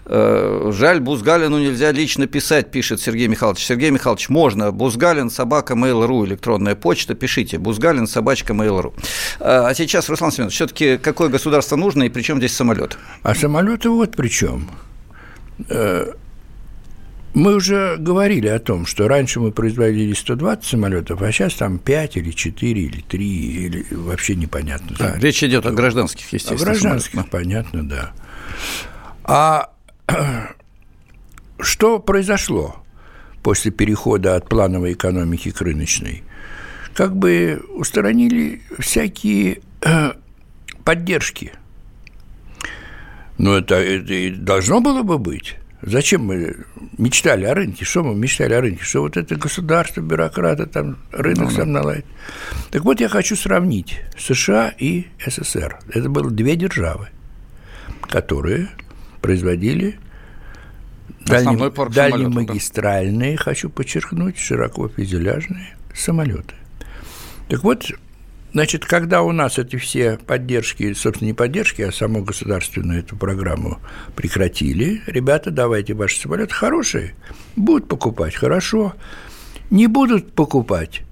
Э, 0.06 0.70
жаль, 0.72 1.00
Бузгалину 1.00 1.58
нельзя 1.58 1.92
лично 1.92 2.26
писать, 2.26 2.70
пишет 2.70 3.00
Сергей 3.00 3.28
Михайлович. 3.28 3.64
Сергей 3.64 3.90
Михайлович, 3.90 4.28
можно. 4.28 4.72
Бузгалин, 4.72 5.30
собака, 5.30 5.74
mail.ru, 5.74 6.26
электронная 6.26 6.74
почта, 6.74 7.14
пишите. 7.14 7.58
Бузгалин, 7.58 8.06
собачка, 8.06 8.52
mail.ru. 8.52 8.92
Э, 9.40 9.66
а 9.66 9.74
сейчас, 9.74 10.08
Руслан 10.08 10.32
Семенович, 10.32 10.54
все-таки 10.54 10.98
какое 10.98 11.28
государство 11.28 11.76
нужно 11.76 12.04
и 12.04 12.08
при 12.08 12.22
чем 12.22 12.38
здесь 12.38 12.54
самолет? 12.54 12.98
А 13.22 13.34
самолеты 13.34 13.90
вот 13.90 14.16
при 14.16 14.28
чем? 14.28 14.70
Мы 17.34 17.56
уже 17.56 17.96
говорили 17.98 18.46
о 18.46 18.60
том, 18.60 18.86
что 18.86 19.08
раньше 19.08 19.40
мы 19.40 19.50
производили 19.50 20.12
120 20.12 20.64
самолетов, 20.64 21.20
а 21.20 21.32
сейчас 21.32 21.54
там 21.54 21.78
5 21.78 22.16
или 22.18 22.30
4 22.30 22.80
или 22.80 23.00
3, 23.00 23.26
или 23.26 23.86
вообще 23.90 24.36
непонятно. 24.36 24.94
Да, 24.96 25.16
речь 25.18 25.42
идет 25.42 25.66
о 25.66 25.72
гражданских, 25.72 26.32
естественно. 26.32 26.60
О 26.60 26.64
гражданских, 26.64 27.10
самолетах. 27.10 27.30
понятно, 27.32 27.88
да. 27.88 28.12
А 29.24 29.70
что 31.60 31.98
произошло 31.98 32.76
после 33.42 33.72
перехода 33.72 34.36
от 34.36 34.48
плановой 34.48 34.92
экономики 34.92 35.50
к 35.50 35.60
рыночной? 35.60 36.22
Как 36.94 37.16
бы 37.16 37.60
устранили 37.74 38.62
всякие 38.78 39.60
э, 39.82 40.12
поддержки. 40.84 41.52
Но 43.38 43.56
это, 43.56 43.74
это 43.74 44.14
и 44.14 44.30
должно 44.30 44.80
было 44.80 45.02
бы 45.02 45.18
быть. 45.18 45.56
Зачем 45.86 46.24
мы 46.24 46.56
мечтали 46.96 47.44
о 47.44 47.54
рынке? 47.54 47.84
Что 47.84 48.02
мы 48.02 48.14
мечтали 48.14 48.54
о 48.54 48.60
рынке? 48.62 48.82
Что 48.82 49.02
вот 49.02 49.18
это 49.18 49.36
государство, 49.36 50.00
бюрократы, 50.00 50.64
там 50.64 50.98
рынок 51.12 51.50
ну, 51.50 51.50
сам 51.50 51.72
наладит. 51.72 52.06
Так 52.70 52.84
вот, 52.84 53.00
я 53.00 53.08
хочу 53.08 53.36
сравнить 53.36 54.00
США 54.18 54.72
и 54.78 55.06
СССР. 55.24 55.78
Это 55.92 56.08
было 56.08 56.30
две 56.30 56.56
державы, 56.56 57.08
которые 58.02 58.68
производили 59.20 59.98
дальне, 61.26 61.70
дальнемагистральные, 61.70 63.36
да. 63.36 63.42
хочу 63.42 63.68
подчеркнуть, 63.68 64.38
широко 64.38 64.88
фюзеляжные 64.88 65.76
самолеты. 65.94 66.54
Так 67.48 67.62
вот, 67.62 67.90
Значит, 68.54 68.84
когда 68.84 69.22
у 69.22 69.32
нас 69.32 69.58
эти 69.58 69.74
все 69.74 70.16
поддержки, 70.16 70.92
собственно, 70.94 71.26
не 71.26 71.34
поддержки, 71.34 71.82
а 71.82 71.90
саму 71.90 72.22
государственную 72.22 73.00
эту 73.00 73.16
программу 73.16 73.80
прекратили, 74.14 75.02
ребята, 75.08 75.50
давайте 75.50 75.94
ваши 75.94 76.20
самолеты 76.20 76.54
хорошие, 76.54 77.16
будут 77.56 77.88
покупать, 77.88 78.36
хорошо. 78.36 78.94
Не 79.70 79.88
будут 79.88 80.34
покупать, 80.34 81.02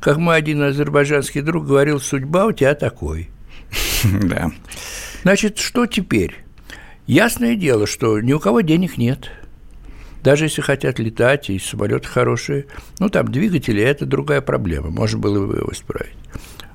как 0.00 0.18
мой 0.18 0.36
один 0.36 0.60
азербайджанский 0.60 1.40
друг 1.40 1.66
говорил, 1.66 1.98
судьба 1.98 2.44
у 2.44 2.52
тебя 2.52 2.74
такой. 2.74 3.30
Да. 4.04 4.52
Значит, 5.22 5.58
что 5.58 5.86
теперь? 5.86 6.44
Ясное 7.06 7.54
дело, 7.54 7.86
что 7.86 8.20
ни 8.20 8.34
у 8.34 8.38
кого 8.38 8.60
денег 8.60 8.98
нет. 8.98 9.30
Даже 10.22 10.44
если 10.44 10.60
хотят 10.60 10.98
летать, 10.98 11.48
и 11.48 11.58
самолеты 11.58 12.06
хорошие, 12.06 12.66
ну, 12.98 13.08
там 13.08 13.28
двигатели– 13.28 13.80
это 13.82 14.04
другая 14.04 14.42
проблема, 14.42 14.90
можно 14.90 15.18
было 15.18 15.46
бы 15.46 15.56
его 15.56 15.72
исправить. 15.72 16.12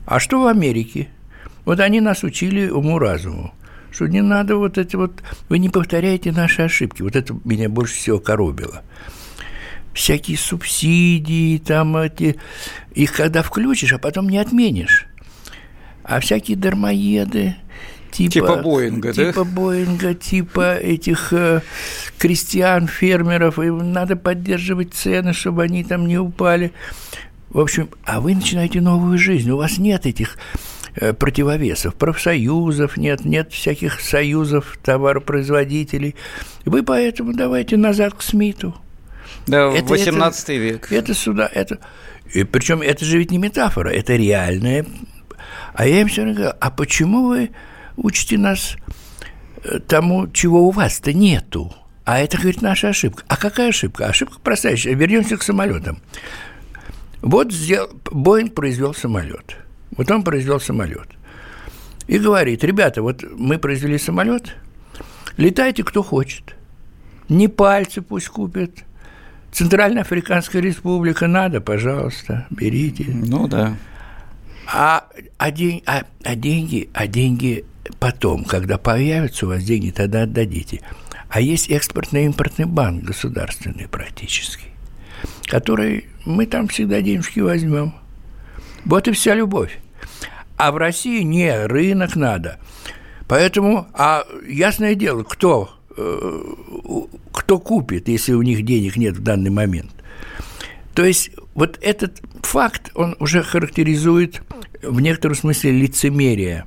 А 0.08 0.22
что 0.22 0.42
в 0.42 0.48
Америке? 0.48 1.10
Вот 1.66 1.82
они 1.82 2.00
нас 2.00 2.24
учили 2.24 2.70
уму-разуму, 2.70 3.54
что 3.92 4.08
не 4.08 4.22
надо 4.22 4.56
вот 4.56 4.78
эти 4.78 4.96
вот... 4.96 5.22
Вы 5.50 5.60
не 5.60 5.68
повторяете 5.68 6.32
наши 6.32 6.62
ошибки. 6.62 7.02
Вот 7.02 7.18
это 7.18 7.38
меня 7.44 7.68
больше 7.68 7.96
всего 7.96 8.18
коробило. 8.18 8.84
Всякие 9.94 10.38
субсидии, 10.38 11.58
там 11.58 11.98
эти... 11.98 12.38
Их 12.94 13.12
когда 13.12 13.42
включишь, 13.42 13.92
а 13.92 14.00
потом 14.00 14.30
не 14.30 14.38
отменишь. 14.38 15.08
А 16.04 16.22
всякие 16.22 16.56
дармоеды, 16.56 17.58
типа, 18.12 18.32
типа 18.32 18.56
Боинга, 18.64 19.12
типа 19.12 19.34
да? 19.34 19.44
Боинга, 19.44 20.14
типа 20.14 20.76
этих 20.78 21.34
э, 21.34 21.62
крестьян, 22.18 22.88
фермеров, 22.88 23.60
и 23.60 23.70
надо 23.70 24.16
поддерживать 24.16 24.94
цены, 24.94 25.34
чтобы 25.34 25.64
они 25.64 25.84
там 25.84 26.08
не 26.08 26.18
упали. 26.18 26.72
В 27.50 27.60
общем, 27.60 27.90
а 28.04 28.20
вы 28.20 28.36
начинаете 28.36 28.82
новую 28.82 29.18
жизнь. 29.18 29.50
У 29.50 29.58
вас 29.58 29.78
нет 29.78 30.06
этих 30.06 30.38
э, 30.96 31.14
противовесов, 31.14 31.96
профсоюзов 31.96 32.98
нет, 32.98 33.24
нет 33.26 33.54
всяких 33.54 34.02
союзов 34.02 34.78
товаропроизводителей. 34.84 36.16
Вы 36.66 36.84
поэтому 36.84 37.34
давайте 37.34 37.78
назад 37.78 38.14
к 38.16 38.22
Смиту. 38.22 38.76
Да, 39.48 39.72
это, 39.72 39.86
18 39.86 40.44
это, 40.44 40.54
век. 40.54 40.92
Это 40.92 41.14
сюда, 41.14 41.50
это... 41.52 41.80
И 42.34 42.44
причем 42.44 42.82
это 42.82 43.06
же 43.06 43.18
ведь 43.18 43.32
не 43.32 43.38
метафора, 43.38 43.90
это 43.90 44.16
реальное. 44.16 44.86
А 45.74 45.88
я 45.88 46.02
им 46.02 46.10
все 46.10 46.24
время 46.24 46.36
говорю, 46.36 46.54
а 46.60 46.72
почему 46.72 47.28
вы 47.28 47.52
учите 47.96 48.38
нас 48.38 48.76
э, 49.64 49.80
тому, 49.80 50.28
чего 50.28 50.68
у 50.68 50.72
вас-то 50.72 51.14
нету? 51.14 51.74
А 52.04 52.20
это, 52.20 52.38
говорит, 52.38 52.62
наша 52.62 52.90
ошибка. 52.90 53.24
А 53.28 53.38
какая 53.38 53.70
ошибка? 53.70 54.08
Ошибка 54.08 54.40
простая. 54.42 54.76
Вернемся 54.76 55.38
к 55.38 55.44
самолетам. 55.44 56.00
Вот 57.28 57.52
сделал, 57.52 57.90
Боинг 58.10 58.54
произвел 58.56 58.94
самолет. 58.94 59.58
Вот 59.98 60.10
он 60.10 60.24
произвел 60.24 60.62
самолет. 60.62 61.10
и 62.08 62.20
говорит, 62.20 62.64
ребята, 62.64 63.02
вот 63.02 63.22
мы 63.38 63.58
произвели 63.58 63.98
самолет, 63.98 64.56
летайте 65.36 65.84
кто 65.84 66.04
хочет. 66.04 66.56
Не 67.28 67.50
пальцы 67.50 68.02
пусть 68.02 68.30
купят, 68.30 68.72
Центральная 69.52 70.04
Африканская 70.04 70.62
Республика 70.62 71.28
надо, 71.28 71.60
пожалуйста, 71.60 72.48
берите. 72.50 73.06
Ну 73.10 73.50
да. 73.50 73.76
А, 74.74 75.06
а, 75.38 75.52
день, 75.52 75.84
а, 75.86 76.04
а 76.24 76.36
деньги, 76.36 76.90
а 76.94 77.08
деньги 77.08 77.66
потом, 78.00 78.46
когда 78.46 78.78
появятся 78.78 79.48
у 79.48 79.50
вас 79.50 79.66
деньги, 79.66 79.92
тогда 79.92 80.22
отдадите. 80.22 80.80
А 81.28 81.42
есть 81.42 81.70
экспортно-импортный 81.70 82.66
банк 82.66 83.04
государственный 83.04 83.90
практически, 83.90 84.68
который 85.48 86.06
мы 86.26 86.46
там 86.46 86.68
всегда 86.68 87.02
денежки 87.02 87.40
возьмем. 87.40 87.94
Вот 88.86 89.08
и 89.08 89.12
вся 89.12 89.34
любовь. 89.34 89.80
А 90.58 90.72
в 90.72 90.78
России 90.78 91.22
не, 91.24 91.66
рынок 91.66 92.16
надо. 92.16 92.60
Поэтому, 93.28 93.88
а 93.94 94.26
ясное 94.48 94.96
дело, 94.96 95.24
кто, 95.24 95.70
э, 95.96 96.42
кто 97.32 97.60
купит, 97.60 98.08
если 98.08 98.34
у 98.34 98.42
них 98.42 98.64
денег 98.64 98.98
нет 98.98 99.18
в 99.18 99.24
данный 99.24 99.50
момент. 99.50 99.92
То 100.94 101.06
есть 101.06 101.32
вот 101.54 101.78
этот 101.82 102.22
факт, 102.42 102.92
он 102.96 103.16
уже 103.20 103.44
характеризует 103.44 104.42
в 104.82 105.00
некотором 105.00 105.36
смысле 105.36 105.72
лицемерие. 105.72 106.66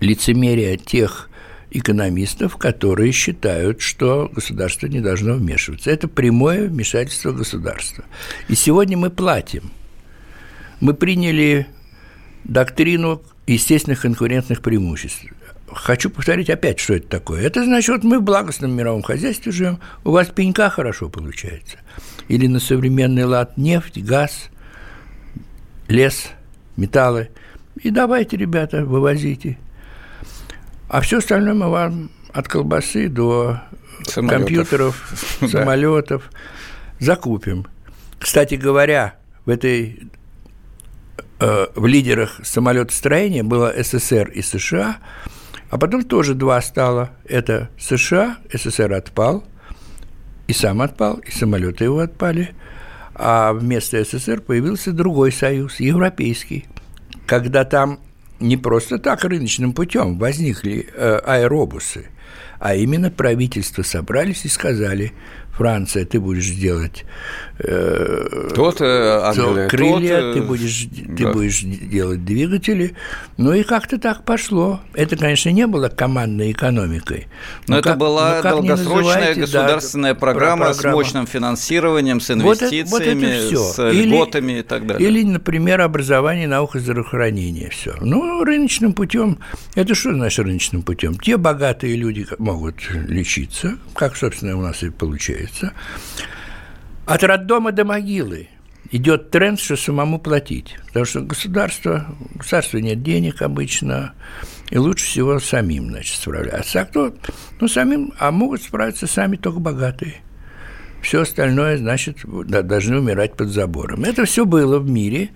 Лицемерие 0.00 0.76
тех 0.76 1.30
экономистов, 1.70 2.56
которые 2.56 3.12
считают, 3.12 3.80
что 3.80 4.30
государство 4.32 4.86
не 4.86 5.00
должно 5.00 5.34
вмешиваться. 5.34 5.90
Это 5.90 6.08
прямое 6.08 6.68
вмешательство 6.68 7.32
государства. 7.32 8.04
И 8.48 8.54
сегодня 8.54 8.96
мы 8.96 9.10
платим. 9.10 9.70
Мы 10.80 10.94
приняли 10.94 11.66
доктрину 12.44 13.22
естественных 13.46 14.02
конкурентных 14.02 14.62
преимуществ. 14.62 15.24
Хочу 15.72 16.10
повторить 16.10 16.48
опять, 16.48 16.78
что 16.78 16.94
это 16.94 17.08
такое. 17.08 17.42
Это 17.42 17.64
значит, 17.64 17.88
вот 17.88 18.04
мы 18.04 18.20
в 18.20 18.22
благостном 18.22 18.72
мировом 18.72 19.02
хозяйстве 19.02 19.52
живем, 19.52 19.80
у 20.04 20.12
вас 20.12 20.28
пенька 20.28 20.70
хорошо 20.70 21.08
получается. 21.08 21.78
Или 22.28 22.46
на 22.46 22.60
современный 22.60 23.24
лад 23.24 23.56
нефть, 23.56 23.98
газ, 23.98 24.48
лес, 25.88 26.28
металлы. 26.76 27.30
И 27.82 27.90
давайте, 27.90 28.36
ребята, 28.36 28.84
вывозите. 28.84 29.58
А 30.88 31.00
все 31.00 31.18
остальное 31.18 31.54
мы 31.54 31.68
вам 31.68 32.10
от 32.32 32.48
колбасы 32.48 33.08
до 33.08 33.60
самолетов. 34.04 34.38
компьютеров, 34.38 35.16
самолетов 35.50 36.30
закупим. 37.00 37.66
Кстати 38.18 38.54
говоря, 38.54 39.16
в 39.44 39.50
этой 39.50 40.08
э, 41.40 41.66
в 41.74 41.86
лидерах 41.86 42.40
самолетостроения 42.44 43.42
было 43.42 43.72
СССР 43.76 44.30
и 44.30 44.42
США, 44.42 44.98
а 45.70 45.78
потом 45.78 46.04
тоже 46.04 46.34
два 46.34 46.60
стало. 46.62 47.10
Это 47.24 47.70
США, 47.78 48.38
СССР 48.52 48.92
отпал, 48.92 49.44
и 50.46 50.52
сам 50.52 50.80
отпал, 50.80 51.16
и 51.18 51.30
самолеты 51.30 51.84
его 51.84 51.98
отпали, 51.98 52.54
а 53.14 53.52
вместо 53.52 54.02
СССР 54.02 54.40
появился 54.40 54.92
другой 54.92 55.32
союз, 55.32 55.80
европейский, 55.80 56.66
когда 57.26 57.64
там 57.64 57.98
не 58.40 58.56
просто 58.56 58.98
так 58.98 59.24
рыночным 59.24 59.72
путем 59.72 60.18
возникли 60.18 60.88
э, 60.92 61.20
аэробусы, 61.24 62.06
а 62.58 62.74
именно 62.74 63.10
правительства 63.10 63.82
собрались 63.82 64.44
и 64.44 64.48
сказали, 64.48 65.12
Франция, 65.56 66.04
ты 66.04 66.20
будешь 66.20 66.50
делать 66.50 67.04
э, 67.58 68.50
тот, 68.54 68.82
э, 68.82 69.20
Англия, 69.24 69.68
крылья, 69.68 70.20
тот, 70.20 70.34
ты, 70.34 70.42
будешь, 70.42 70.84
да. 70.84 71.16
ты 71.16 71.32
будешь 71.32 71.60
делать 71.62 72.24
двигатели. 72.26 72.94
Ну 73.38 73.54
и 73.54 73.62
как-то 73.62 73.98
так 73.98 74.24
пошло. 74.24 74.80
Это, 74.92 75.16
конечно, 75.16 75.48
не 75.48 75.66
было 75.66 75.88
командной 75.88 76.52
экономикой. 76.52 77.28
Но, 77.66 77.74
но 77.74 77.78
это 77.78 77.88
как, 77.90 77.98
была 77.98 78.42
ну, 78.42 78.50
долгосрочная 78.50 79.34
государственная 79.34 80.12
да, 80.12 80.20
программа, 80.20 80.66
программа 80.66 80.74
с 80.74 80.94
мощным 80.94 81.26
финансированием, 81.26 82.20
с 82.20 82.30
инвестициями, 82.30 82.90
вот 82.90 83.00
это, 83.00 83.16
вот 83.16 83.52
это 83.52 83.56
с 83.56 83.92
льготами 83.92 84.52
или, 84.52 84.58
и 84.58 84.62
так 84.62 84.86
далее. 84.86 85.08
Или, 85.08 85.22
например, 85.24 85.80
образование, 85.80 86.48
наука, 86.48 86.80
здравоохранение. 86.80 87.70
Все. 87.70 87.94
Ну, 88.02 88.44
рыночным 88.44 88.92
путем. 88.92 89.38
Это 89.74 89.94
что 89.94 90.12
значит 90.12 90.44
рыночным 90.44 90.82
путем? 90.82 91.18
Те 91.18 91.38
богатые 91.38 91.96
люди 91.96 92.26
могут 92.38 92.76
лечиться, 92.90 93.78
как, 93.94 94.16
собственно, 94.16 94.58
у 94.58 94.60
нас 94.60 94.82
и 94.82 94.90
получается 94.90 95.45
получается. 95.46 95.72
От 97.06 97.22
роддома 97.22 97.72
до 97.72 97.84
могилы 97.84 98.48
идет 98.90 99.30
тренд, 99.30 99.60
что 99.60 99.76
самому 99.76 100.18
платить. 100.18 100.76
Потому 100.88 101.04
что 101.04 101.20
государство, 101.20 102.06
государство 102.34 102.78
нет 102.78 103.02
денег 103.02 103.42
обычно, 103.42 104.14
и 104.70 104.78
лучше 104.78 105.06
всего 105.06 105.38
самим, 105.38 105.90
значит, 105.90 106.20
справляться. 106.20 106.80
А 106.80 106.84
кто? 106.84 107.14
Ну, 107.60 107.68
самим, 107.68 108.12
а 108.18 108.30
могут 108.30 108.62
справиться 108.62 109.06
сами 109.06 109.36
только 109.36 109.60
богатые. 109.60 110.16
Все 111.02 111.20
остальное, 111.20 111.78
значит, 111.78 112.18
должны 112.24 112.98
умирать 112.98 113.36
под 113.36 113.48
забором. 113.48 114.02
Это 114.04 114.24
все 114.24 114.44
было 114.44 114.78
в 114.80 114.90
мире, 114.90 115.30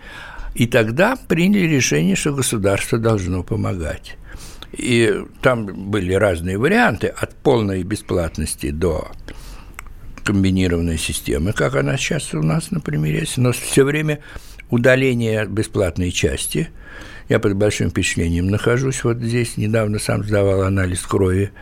и 0.55 0.67
тогда 0.67 1.17
приняли 1.29 1.67
решение, 1.67 2.17
что 2.17 2.35
государство 2.35 2.99
должно 2.99 3.45
помогать. 3.45 4.17
И 4.73 5.25
там 5.43 5.91
были 5.91 6.13
разные 6.15 6.59
варианты, 6.59 7.09
от 7.09 7.37
полной 7.37 7.83
бесплатности 7.85 8.71
до 8.71 9.11
комбинированной 10.25 10.99
системы, 10.99 11.53
как 11.53 11.75
она 11.75 11.97
сейчас 11.97 12.35
у 12.35 12.43
нас, 12.43 12.71
например, 12.71 13.15
есть, 13.15 13.37
но 13.37 13.53
все 13.53 13.85
время 13.85 14.21
удаление 14.71 15.47
бесплатной 15.47 16.13
части. 16.13 16.69
Я 17.29 17.39
под 17.39 17.55
большим 17.55 17.91
впечатлением 17.91 18.49
нахожусь 18.49 19.05
вот 19.05 19.19
здесь. 19.19 19.57
Недавно 19.57 19.99
сам 19.99 20.25
сдавал 20.25 20.63
анализ 20.63 21.03
крови, 21.03 21.53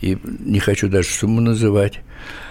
и 0.00 0.18
не 0.24 0.60
хочу 0.60 0.88
даже 0.88 1.08
сумму 1.08 1.40
называть. 1.40 2.00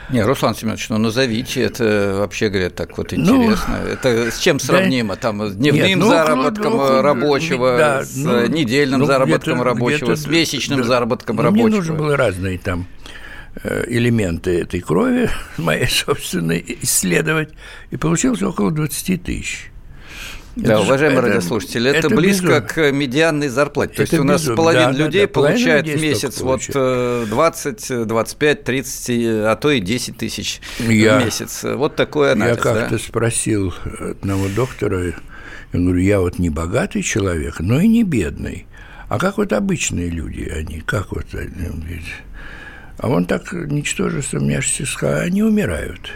Не, 0.09 0.23
Руслан 0.23 0.55
Семенович, 0.55 0.87
ну 0.89 0.97
назовите, 0.97 1.61
это 1.61 2.15
вообще, 2.17 2.47
говорят, 2.47 2.75
так 2.75 2.97
вот 2.97 3.11
ну, 3.11 3.43
интересно. 3.43 3.81
Ну, 3.83 3.89
это 3.89 4.31
с 4.31 4.39
чем 4.39 4.57
сравнимо? 4.59 5.15
Да, 5.15 5.21
Там 5.21 5.51
дневным 5.51 5.85
нет, 5.85 5.97
ну, 5.99 6.07
заработком 6.07 6.77
ну, 6.77 7.01
рабочего, 7.01 7.77
да, 7.77 8.05
с 8.05 8.15
ну, 8.15 8.47
недельным 8.47 9.01
ну, 9.01 9.05
заработком 9.05 9.61
рабочего, 9.61 10.15
с 10.15 10.25
месячным 10.25 10.79
да, 10.79 10.87
заработком 10.87 11.35
ну, 11.35 11.41
рабочего. 11.41 11.67
Мне 11.67 11.75
нужно 11.75 11.93
было 11.95 12.15
разные 12.15 12.57
там 12.57 12.87
элементы 13.63 14.61
этой 14.61 14.81
крови, 14.81 15.29
моей 15.57 15.87
собственной, 15.87 16.63
исследовать, 16.81 17.49
и 17.91 17.97
получилось 17.97 18.41
около 18.41 18.71
20 18.71 19.23
тысяч. 19.23 19.71
Да, 20.57 20.73
это 20.73 20.81
уважаемые 20.81 21.19
это, 21.19 21.27
радиослушатели, 21.27 21.89
это, 21.91 22.07
это 22.07 22.15
близко 22.15 22.47
безумно. 22.47 22.61
к 22.61 22.91
медианной 22.91 23.47
зарплате. 23.47 23.93
То 23.93 24.03
это 24.03 24.15
есть 24.15 24.21
у 24.21 24.23
нас 24.23 24.41
безумно. 24.41 24.57
половина 24.57 24.93
да, 24.93 25.05
людей 25.05 25.21
да, 25.21 25.27
получает 25.27 25.87
в 25.87 26.01
месяц 26.01 26.41
вот 26.41 26.61
20, 26.67 28.07
25, 28.07 28.63
30, 28.63 29.09
а 29.45 29.55
то 29.55 29.69
и 29.69 29.79
10 29.79 30.17
тысяч 30.17 30.59
я, 30.79 31.19
в 31.19 31.25
месяц. 31.25 31.63
Вот 31.63 31.95
такой 31.95 32.31
анализ. 32.31 32.57
Я 32.57 32.61
как-то 32.61 32.97
да? 32.97 32.97
спросил 32.97 33.73
одного 33.99 34.47
доктора, 34.55 35.13
я 35.73 35.79
говорю, 35.79 35.99
я 35.99 36.21
вот 36.21 36.39
не 36.39 36.49
богатый 36.49 37.03
человек, 37.03 37.59
но 37.59 37.79
и 37.79 37.87
не 37.87 38.03
бедный. 38.03 38.65
А 39.09 39.19
как 39.19 39.37
вот 39.37 39.53
обычные 39.53 40.09
люди, 40.09 40.51
они, 40.53 40.81
как 40.81 41.11
вот, 41.11 41.27
они, 41.33 42.01
а 42.97 43.09
он 43.09 43.25
так, 43.25 43.51
ничтоже 43.51 44.21
сомневаешься, 44.21 44.85
они 45.21 45.43
умирают. 45.43 46.11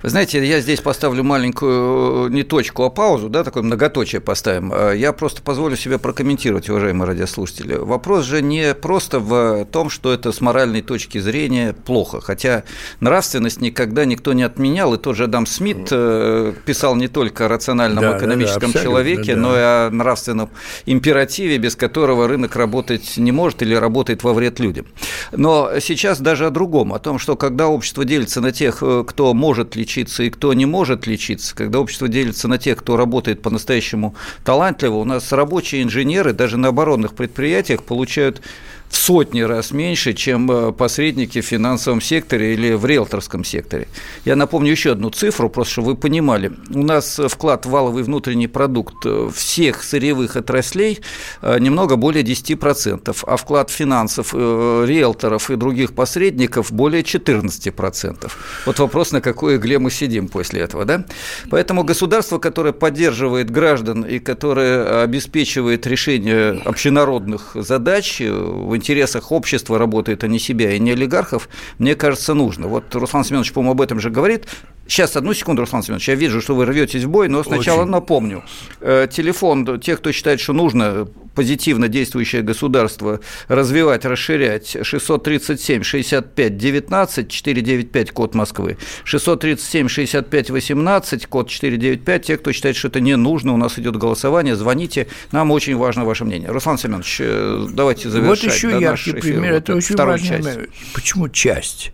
Вы 0.00 0.10
знаете, 0.10 0.44
я 0.46 0.60
здесь 0.60 0.80
поставлю 0.80 1.24
маленькую 1.24 2.28
не 2.30 2.44
точку, 2.44 2.84
а 2.84 2.90
паузу, 2.90 3.28
да, 3.28 3.42
такое 3.42 3.64
многоточие 3.64 4.20
поставим. 4.20 4.70
А 4.72 4.92
я 4.92 5.12
просто 5.12 5.42
позволю 5.42 5.76
себе 5.76 5.98
прокомментировать, 5.98 6.68
уважаемые 6.70 7.08
радиослушатели. 7.08 7.74
Вопрос 7.74 8.24
же 8.24 8.40
не 8.40 8.74
просто 8.74 9.18
в 9.18 9.64
том, 9.64 9.90
что 9.90 10.12
это 10.12 10.30
с 10.30 10.40
моральной 10.40 10.82
точки 10.82 11.18
зрения 11.18 11.72
плохо, 11.72 12.20
хотя 12.20 12.62
нравственность 13.00 13.60
никогда 13.60 14.04
никто 14.04 14.34
не 14.34 14.44
отменял, 14.44 14.94
и 14.94 14.98
тот 14.98 15.16
же 15.16 15.24
Адам 15.24 15.46
Смит 15.46 15.88
э, 15.90 16.52
писал 16.64 16.94
не 16.94 17.08
только 17.08 17.46
о 17.46 17.48
рациональном 17.48 18.02
да, 18.02 18.18
экономическом 18.18 18.70
да, 18.70 18.78
да, 18.78 18.84
человеке, 18.84 19.34
да. 19.34 19.40
но 19.40 19.56
и 19.56 19.60
о 19.60 19.90
нравственном 19.90 20.50
императиве, 20.86 21.58
без 21.58 21.74
которого 21.74 22.28
рынок 22.28 22.54
работать 22.54 23.16
не 23.16 23.32
может 23.32 23.62
или 23.62 23.74
работает 23.74 24.22
во 24.22 24.32
вред 24.32 24.60
людям. 24.60 24.86
Но 25.32 25.80
сейчас 25.80 26.20
даже 26.20 26.46
о 26.46 26.50
другом, 26.50 26.94
о 26.94 27.00
том, 27.00 27.18
что 27.18 27.34
когда 27.34 27.66
общество 27.66 28.04
делится 28.04 28.40
на 28.40 28.52
тех, 28.52 28.78
э, 28.80 29.02
кто 29.04 29.34
может 29.34 29.74
лечить 29.74 29.87
лечиться 29.88 30.22
и 30.22 30.30
кто 30.30 30.52
не 30.52 30.66
может 30.66 31.06
лечиться, 31.06 31.56
когда 31.56 31.80
общество 31.80 32.08
делится 32.08 32.46
на 32.46 32.58
тех, 32.58 32.78
кто 32.78 32.96
работает 32.96 33.40
по-настоящему 33.40 34.14
талантливо, 34.44 34.96
у 34.96 35.04
нас 35.04 35.32
рабочие 35.32 35.82
инженеры 35.82 36.34
даже 36.34 36.58
на 36.58 36.68
оборонных 36.68 37.14
предприятиях 37.14 37.82
получают 37.82 38.42
в 38.88 38.96
сотни 38.96 39.42
раз 39.42 39.70
меньше, 39.70 40.14
чем 40.14 40.50
э, 40.50 40.72
посредники 40.72 41.40
в 41.40 41.44
финансовом 41.44 42.00
секторе 42.00 42.54
или 42.54 42.72
в 42.72 42.86
риэлторском 42.86 43.44
секторе. 43.44 43.88
Я 44.24 44.36
напомню 44.36 44.70
еще 44.70 44.92
одну 44.92 45.10
цифру, 45.10 45.50
просто 45.50 45.72
чтобы 45.72 45.88
вы 45.88 45.96
понимали. 45.96 46.52
У 46.70 46.82
нас 46.82 47.20
вклад 47.28 47.66
в 47.66 47.70
валовый 47.70 48.02
внутренний 48.02 48.48
продукт 48.48 49.04
э, 49.04 49.28
всех 49.34 49.82
сырьевых 49.82 50.36
отраслей 50.36 51.00
э, 51.42 51.58
немного 51.58 51.96
более 51.96 52.24
10%, 52.24 53.16
а 53.26 53.36
вклад 53.36 53.70
финансов, 53.70 54.34
риэлторов 54.34 55.50
и 55.50 55.56
других 55.56 55.94
посредников 55.94 56.72
более 56.72 57.02
14%. 57.02 58.30
Вот 58.66 58.78
вопрос, 58.78 59.12
на 59.12 59.20
какой 59.20 59.56
игле 59.56 59.78
мы 59.78 59.90
сидим 59.90 60.28
после 60.28 60.60
этого, 60.60 60.84
да? 60.84 61.04
Поэтому 61.50 61.84
государство, 61.84 62.38
которое 62.38 62.72
поддерживает 62.72 63.50
граждан 63.50 64.02
и 64.02 64.18
которое 64.18 65.02
обеспечивает 65.02 65.86
решение 65.86 66.60
общенародных 66.64 67.52
задач 67.54 68.20
в 68.20 68.77
интересах 68.78 69.30
общества 69.30 69.78
работает, 69.78 70.24
а 70.24 70.28
не 70.28 70.38
себя 70.38 70.72
и 70.72 70.78
не 70.78 70.92
олигархов, 70.92 71.48
мне 71.78 71.94
кажется, 71.94 72.34
нужно. 72.34 72.68
Вот 72.68 72.94
Руслан 72.94 73.24
Семенович, 73.24 73.52
по-моему, 73.52 73.72
об 73.72 73.80
этом 73.80 74.00
же 74.00 74.10
говорит. 74.10 74.46
Сейчас, 74.88 75.16
одну 75.16 75.34
секунду, 75.34 75.60
Руслан 75.60 75.82
Семенович, 75.82 76.08
я 76.08 76.14
вижу, 76.14 76.40
что 76.40 76.54
вы 76.54 76.64
рветесь 76.64 77.04
в 77.04 77.10
бой, 77.10 77.28
но 77.28 77.44
сначала 77.44 77.82
Очень. 77.82 77.90
напомню. 77.90 78.42
Э, 78.80 79.06
телефон 79.10 79.78
тех, 79.80 79.98
кто 79.98 80.12
считает, 80.12 80.40
что 80.40 80.54
нужно 80.54 81.06
позитивно 81.34 81.88
действующее 81.88 82.40
государство 82.40 83.20
развивать, 83.48 84.06
расширять, 84.06 84.78
637 84.82 85.82
65 85.82 86.56
19 86.56 87.28
495 87.28 88.10
код 88.12 88.34
Москвы, 88.34 88.78
637 89.04 89.88
65 89.88 90.50
18 90.50 91.26
код 91.26 91.50
495. 91.50 92.24
Те, 92.24 92.36
кто 92.38 92.52
считает, 92.52 92.74
что 92.74 92.88
это 92.88 93.00
не 93.00 93.16
нужно, 93.16 93.52
у 93.52 93.58
нас 93.58 93.78
идет 93.78 93.94
голосование, 93.96 94.56
звоните, 94.56 95.06
нам 95.32 95.50
очень 95.50 95.76
важно 95.76 96.06
ваше 96.06 96.24
мнение. 96.24 96.48
Руслан 96.48 96.78
Семенович, 96.78 97.18
э, 97.20 97.66
давайте 97.70 98.08
завершать. 98.08 98.44
Вот 98.44 98.54
еще 98.54 98.80
яркий 98.80 99.12
пример, 99.12 99.52
это 99.52 99.76
очень 99.76 99.96
важно. 99.96 100.66
Почему 100.94 101.28
часть? 101.28 101.92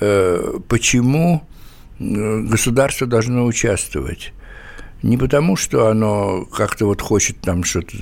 Э, 0.00 0.60
почему 0.68 1.42
государство 1.98 3.06
должно 3.06 3.44
участвовать. 3.44 4.32
Не 5.02 5.16
потому, 5.16 5.56
что 5.56 5.88
оно 5.88 6.44
как-то 6.44 6.86
вот 6.86 7.00
хочет 7.00 7.40
там 7.40 7.62
что-то 7.64 7.96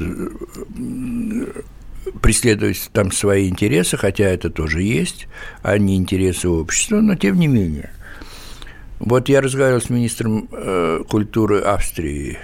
преследовать 2.22 2.90
там 2.92 3.12
свои 3.12 3.48
интересы, 3.48 3.96
хотя 3.96 4.24
это 4.24 4.50
тоже 4.50 4.82
есть, 4.82 5.28
а 5.62 5.76
не 5.76 5.96
интересы 5.96 6.48
общества, 6.48 7.00
но 7.00 7.14
тем 7.16 7.38
не 7.38 7.48
менее. 7.48 7.90
Вот 8.98 9.28
я 9.28 9.40
разговаривал 9.40 9.82
с 9.82 9.90
министром 9.90 10.48
э, 10.50 11.02
культуры 11.08 11.60
Австрии, 11.60 12.38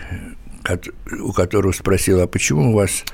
у 1.20 1.32
которого 1.32 1.72
спросил, 1.72 2.20
а 2.20 2.26
почему 2.26 2.70
у 2.70 2.74
вас 2.74 3.04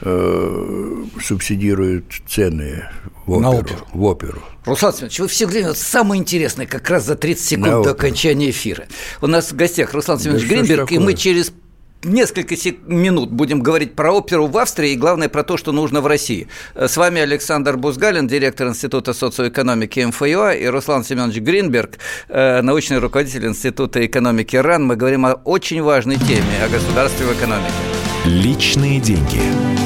э, 0.00 1.04
субсидируют 1.22 2.06
цены 2.28 2.84
в 3.26 3.32
оперу, 3.32 3.40
На 3.40 3.50
оперу. 3.50 3.86
В 3.92 4.04
оперу. 4.04 4.42
Руслан 4.64 4.92
Семенович, 4.92 5.20
вы 5.20 5.28
все 5.28 5.46
время 5.46 5.74
самое 5.74 6.20
интересное 6.20 6.66
как 6.66 6.88
раз 6.90 7.04
за 7.04 7.16
30 7.16 7.44
секунд 7.44 7.66
На 7.66 7.82
до 7.82 7.90
окончания 7.90 8.50
эфира. 8.50 8.86
У 9.20 9.26
нас 9.26 9.52
в 9.52 9.56
гостях 9.56 9.94
Руслан 9.94 10.18
Семенович 10.18 10.48
да 10.48 10.48
Гринберг, 10.48 10.92
и 10.92 10.98
мы 10.98 11.14
через 11.14 11.52
несколько 12.06 12.54
минут 12.86 13.30
будем 13.30 13.60
говорить 13.60 13.94
про 13.94 14.12
оперу 14.12 14.46
в 14.46 14.56
Австрии 14.56 14.92
и, 14.92 14.96
главное, 14.96 15.28
про 15.28 15.42
то, 15.42 15.56
что 15.56 15.72
нужно 15.72 16.00
в 16.00 16.06
России. 16.06 16.48
С 16.74 16.96
вами 16.96 17.20
Александр 17.20 17.76
Бузгалин, 17.76 18.26
директор 18.28 18.68
Института 18.68 19.12
социоэкономики 19.12 20.00
МФЮА, 20.00 20.54
и 20.54 20.66
Руслан 20.66 21.04
Семенович 21.04 21.38
Гринберг, 21.38 21.98
э, 22.28 22.62
научный 22.62 22.98
руководитель 22.98 23.46
Института 23.46 24.04
экономики 24.04 24.56
РАН. 24.56 24.86
Мы 24.86 24.96
говорим 24.96 25.26
о 25.26 25.34
очень 25.34 25.82
важной 25.82 26.16
теме, 26.16 26.62
о 26.64 26.68
государстве 26.68 27.26
в 27.26 27.32
экономике. 27.32 27.72
Личные 28.24 29.00
деньги. 29.00 29.85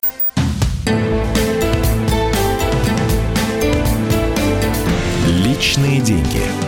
Личные 5.71 6.01
деньги. 6.01 6.60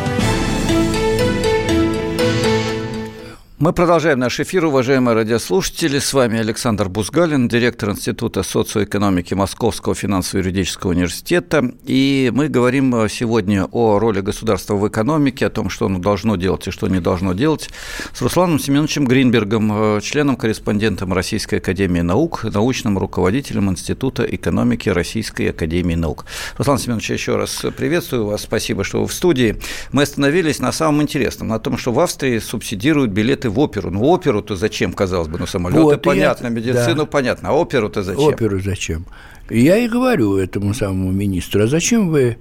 Мы 3.63 3.71
продолжаем 3.71 4.19
наш 4.19 4.41
эфир, 4.41 4.65
уважаемые 4.65 5.15
радиослушатели. 5.15 5.97
С 5.97 6.11
вами 6.11 6.37
Александр 6.37 6.89
Бузгалин, 6.89 7.47
директор 7.47 7.91
Института 7.91 8.43
социоэкономики 8.43 9.35
Московского 9.35 9.95
финансово-юридического 9.95 10.91
университета. 10.91 11.71
И 11.85 12.29
мы 12.35 12.49
говорим 12.49 13.07
сегодня 13.07 13.69
о 13.71 13.99
роли 13.99 14.19
государства 14.19 14.75
в 14.75 14.85
экономике, 14.85 15.45
о 15.45 15.49
том, 15.49 15.69
что 15.69 15.85
оно 15.85 15.99
должно 15.99 16.35
делать 16.35 16.67
и 16.67 16.71
что 16.71 16.89
не 16.89 16.99
должно 16.99 17.31
делать, 17.31 17.69
с 18.13 18.21
Русланом 18.21 18.59
Семеновичем 18.59 19.05
Гринбергом, 19.05 20.01
членом-корреспондентом 20.01 21.13
Российской 21.13 21.59
академии 21.59 22.01
наук, 22.01 22.43
научным 22.43 22.97
руководителем 22.97 23.71
Института 23.71 24.23
экономики 24.23 24.89
Российской 24.89 25.51
академии 25.51 25.95
наук. 25.95 26.25
Руслан 26.57 26.79
Семенович, 26.79 27.11
еще 27.11 27.37
раз 27.37 27.65
приветствую 27.77 28.25
вас, 28.25 28.41
спасибо, 28.41 28.83
что 28.83 28.99
вы 28.99 29.07
в 29.07 29.13
студии. 29.13 29.61
Мы 29.93 30.03
остановились 30.03 30.59
на 30.59 30.73
самом 30.73 31.01
интересном, 31.01 31.47
на 31.47 31.59
том, 31.59 31.77
что 31.77 31.93
в 31.93 31.99
Австрии 32.01 32.39
субсидируют 32.39 33.11
билеты 33.11 33.52
в 33.53 33.59
оперу. 33.59 33.91
Ну, 33.91 34.03
оперу-то 34.03 34.55
зачем, 34.55 34.93
казалось 34.93 35.27
бы, 35.27 35.37
ну, 35.39 35.45
самолеты 35.45 35.81
вот, 35.81 36.01
понятно, 36.01 36.47
я... 36.47 36.51
медицину 36.51 37.03
да. 37.03 37.05
понятно, 37.05 37.49
а 37.49 37.53
оперу-то 37.53 38.03
зачем? 38.03 38.23
Оперу 38.23 38.59
зачем? 38.59 39.05
Я 39.49 39.77
и 39.77 39.87
говорю 39.87 40.37
этому 40.37 40.73
самому 40.73 41.11
министру, 41.11 41.63
а 41.63 41.67
зачем 41.67 42.09
вы 42.09 42.37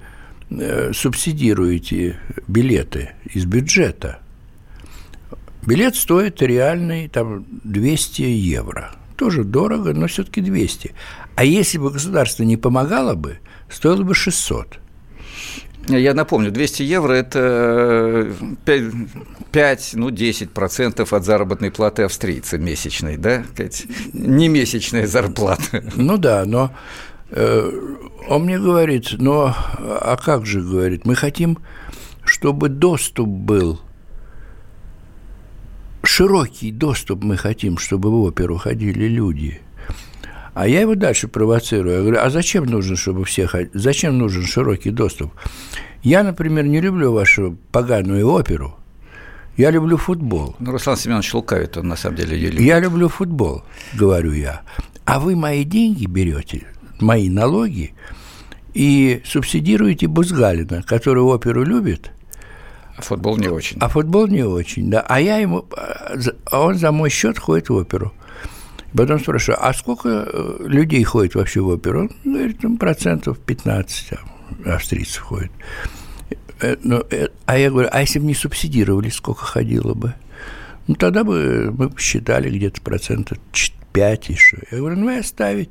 э, 0.50 0.92
субсидируете 0.92 2.16
билеты 2.48 3.12
из 3.32 3.44
бюджета? 3.44 4.18
Билет 5.66 5.94
стоит 5.94 6.42
реальный 6.42 7.08
там 7.08 7.44
200 7.64 8.22
евро. 8.22 8.92
Тоже 9.16 9.44
дорого, 9.44 9.92
но 9.92 10.08
все-таки 10.08 10.40
200. 10.40 10.92
А 11.36 11.44
если 11.44 11.78
бы 11.78 11.90
государство 11.90 12.42
не 12.42 12.56
помогало 12.56 13.14
бы, 13.14 13.38
стоило 13.68 14.02
бы 14.02 14.14
600. 14.14 14.78
Я 15.88 16.14
напомню, 16.14 16.50
200 16.50 16.82
евро– 16.82 17.12
это 17.14 18.32
5, 18.64 18.84
5 19.50 19.90
ну, 19.94 20.10
10% 20.10 21.16
от 21.16 21.24
заработной 21.24 21.70
платы 21.70 22.04
австрийца 22.04 22.58
месячной, 22.58 23.16
да? 23.16 23.44
Не 24.12 24.48
месячная 24.48 25.06
зарплата. 25.06 25.82
Ну 25.96 26.18
да, 26.18 26.44
но 26.46 26.70
э, 27.30 27.70
он 28.28 28.44
мне 28.44 28.58
говорит, 28.58 29.08
ну, 29.18 29.46
а 29.46 30.16
как 30.22 30.46
же, 30.46 30.60
говорит, 30.60 31.04
мы 31.04 31.16
хотим, 31.16 31.58
чтобы 32.24 32.68
доступ 32.68 33.28
был, 33.28 33.80
широкий 36.04 36.70
доступ 36.70 37.24
мы 37.24 37.36
хотим, 37.36 37.78
чтобы 37.78 38.10
в 38.10 38.22
оперу 38.22 38.56
ходили 38.56 39.06
люди– 39.06 39.60
а 40.54 40.68
я 40.68 40.80
его 40.80 40.94
дальше 40.94 41.28
провоцирую. 41.28 41.94
Я 41.94 42.00
говорю, 42.00 42.18
а 42.20 42.30
зачем 42.30 42.66
нужно, 42.66 42.96
чтобы 42.96 43.24
все 43.24 43.48
Зачем 43.72 44.18
нужен 44.18 44.44
широкий 44.44 44.90
доступ? 44.90 45.32
Я, 46.02 46.22
например, 46.22 46.66
не 46.66 46.80
люблю 46.80 47.12
вашу 47.12 47.56
поганую 47.70 48.28
оперу. 48.28 48.76
Я 49.56 49.70
люблю 49.70 49.96
футбол. 49.96 50.56
Ну, 50.58 50.72
Руслан 50.72 50.96
Семенович 50.96 51.34
лукавит, 51.34 51.76
он 51.76 51.88
на 51.88 51.96
самом 51.96 52.16
деле 52.16 52.36
ее 52.36 52.50
любит. 52.50 52.64
Я 52.64 52.80
люблю 52.80 53.08
футбол, 53.08 53.62
говорю 53.94 54.32
я. 54.32 54.62
А 55.04 55.20
вы 55.20 55.36
мои 55.36 55.64
деньги 55.64 56.06
берете, 56.06 56.66
мои 57.00 57.28
налоги, 57.28 57.94
и 58.72 59.20
субсидируете 59.24 60.06
Бузгалина, 60.06 60.82
который 60.82 61.22
оперу 61.22 61.64
любит. 61.64 62.10
А 62.96 63.02
футбол 63.02 63.36
не 63.36 63.48
очень. 63.48 63.78
А 63.80 63.88
футбол 63.88 64.26
не 64.26 64.42
очень, 64.42 64.90
да. 64.90 65.04
А 65.06 65.20
я 65.20 65.38
ему, 65.38 65.66
а 66.50 66.60
он 66.60 66.76
за 66.76 66.92
мой 66.92 67.10
счет 67.10 67.38
ходит 67.38 67.68
в 67.68 67.74
оперу. 67.74 68.12
Потом 68.96 69.20
спрашиваю, 69.20 69.64
а 69.64 69.72
сколько 69.72 70.08
э, 70.08 70.56
людей 70.66 71.02
ходит 71.02 71.34
вообще 71.34 71.60
в 71.60 71.68
оперу? 71.68 72.00
Он 72.02 72.10
говорит, 72.24 72.62
ну, 72.62 72.76
процентов 72.76 73.38
15 73.38 74.10
там, 74.10 74.72
австрийцев 74.74 75.22
ходит. 75.22 75.50
Э, 76.60 76.76
ну, 76.82 77.02
э, 77.10 77.28
а 77.46 77.58
я 77.58 77.70
говорю, 77.70 77.88
а 77.90 78.00
если 78.00 78.18
бы 78.18 78.26
не 78.26 78.34
субсидировали, 78.34 79.08
сколько 79.08 79.44
ходило 79.44 79.94
бы? 79.94 80.14
Ну, 80.88 80.94
тогда 80.94 81.24
бы 81.24 81.72
мы 81.76 81.88
посчитали 81.88 82.50
где-то 82.50 82.82
процентов 82.82 83.38
5 83.92 84.28
еще. 84.28 84.58
Я 84.70 84.78
говорю, 84.78 84.96
ну, 84.96 85.10
и 85.10 85.18
оставить. 85.18 85.70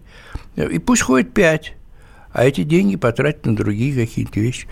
И 0.56 0.80
пусть 0.80 1.04
ходит 1.04 1.34
5 1.34 1.76
а 2.34 2.46
эти 2.46 2.64
деньги 2.64 2.96
потратить 2.96 3.46
на 3.46 3.56
другие 3.56 3.94
какие-то 3.94 4.40
вещи. 4.40 4.68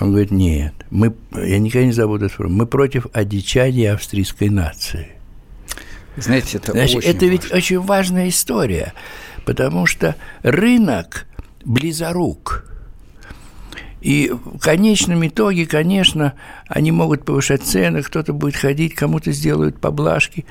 Он 0.00 0.10
говорит, 0.10 0.30
нет, 0.30 0.74
мы, 0.90 1.14
я 1.32 1.58
никогда 1.58 1.86
не 1.86 1.92
забуду 1.92 2.26
это, 2.26 2.42
мы 2.44 2.66
против 2.66 3.06
одичания 3.12 3.92
австрийской 3.92 4.48
нации. 4.48 5.08
Знаете, 6.16 6.58
это 6.58 6.72
Значит, 6.72 6.96
очень 6.98 7.08
это 7.10 7.18
важно. 7.20 7.30
ведь 7.30 7.52
очень 7.52 7.80
важная 7.80 8.28
история, 8.28 8.92
потому 9.44 9.86
что 9.86 10.16
рынок 10.42 11.26
близорук. 11.64 12.64
И 14.00 14.32
в 14.32 14.58
конечном 14.58 15.26
итоге, 15.26 15.64
конечно, 15.64 16.34
они 16.68 16.90
могут 16.90 17.24
повышать 17.24 17.62
цены, 17.62 18.02
кто-то 18.02 18.32
будет 18.32 18.56
ходить, 18.56 18.94
кому-то 18.94 19.30
сделают 19.32 19.80
поблажки. 19.80 20.44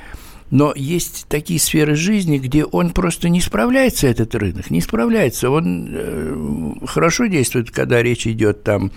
Но 0.49 0.73
есть 0.75 1.25
такие 1.29 1.59
сферы 1.59 1.95
жизни, 1.95 2.37
где 2.37 2.65
он 2.65 2.91
просто 2.91 3.29
не 3.29 3.39
справляется, 3.39 4.07
этот 4.07 4.35
рынок, 4.35 4.69
не 4.69 4.81
справляется. 4.81 5.49
Он 5.49 5.87
э, 5.89 6.85
хорошо 6.87 7.27
действует, 7.27 7.71
когда 7.71 8.01
речь 8.01 8.27
идет 8.27 8.63
там 8.63 8.91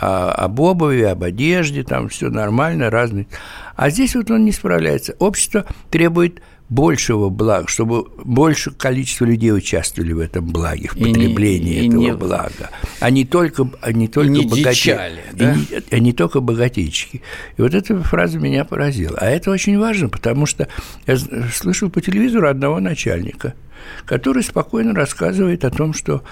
о, 0.00 0.30
об 0.30 0.60
обуви, 0.60 1.02
об 1.02 1.24
одежде, 1.24 1.82
там 1.82 2.08
все 2.08 2.30
нормально, 2.30 2.90
разные. 2.90 3.26
А 3.76 3.90
здесь 3.90 4.14
вот 4.14 4.30
он 4.30 4.44
не 4.44 4.52
справляется. 4.52 5.16
Общество 5.18 5.66
требует 5.90 6.40
большего 6.68 7.30
блага, 7.30 7.66
чтобы 7.66 8.04
больше 8.22 8.70
количество 8.70 9.24
людей 9.24 9.52
участвовали 9.52 10.12
в 10.12 10.20
этом 10.20 10.46
благе, 10.46 10.88
в 10.88 10.98
потреблении 10.98 11.76
и 11.76 11.80
не, 11.80 11.88
этого 11.88 12.02
и 12.02 12.04
не, 12.04 12.12
блага, 12.12 12.70
а 13.00 13.10
не 13.10 13.24
только, 13.24 13.70
а 13.80 13.92
не 13.92 14.06
только 14.06 14.30
не 14.30 14.46
богатеи, 14.46 15.20
да? 15.32 15.54
не, 15.54 15.66
а 15.90 15.98
не 15.98 16.12
только 16.12 16.40
богатейчики. 16.40 17.22
И 17.56 17.62
вот 17.62 17.74
эта 17.74 17.98
фраза 18.02 18.38
меня 18.38 18.64
поразила. 18.64 19.16
А 19.18 19.26
это 19.30 19.50
очень 19.50 19.78
важно, 19.78 20.10
потому 20.10 20.44
что 20.44 20.68
я 21.06 21.16
слышал 21.16 21.88
по 21.88 22.02
телевизору 22.02 22.48
одного 22.48 22.80
начальника, 22.80 23.54
который 24.04 24.42
спокойно 24.42 24.94
рассказывает 24.94 25.64
о 25.64 25.70
том, 25.70 25.94
что 25.94 26.22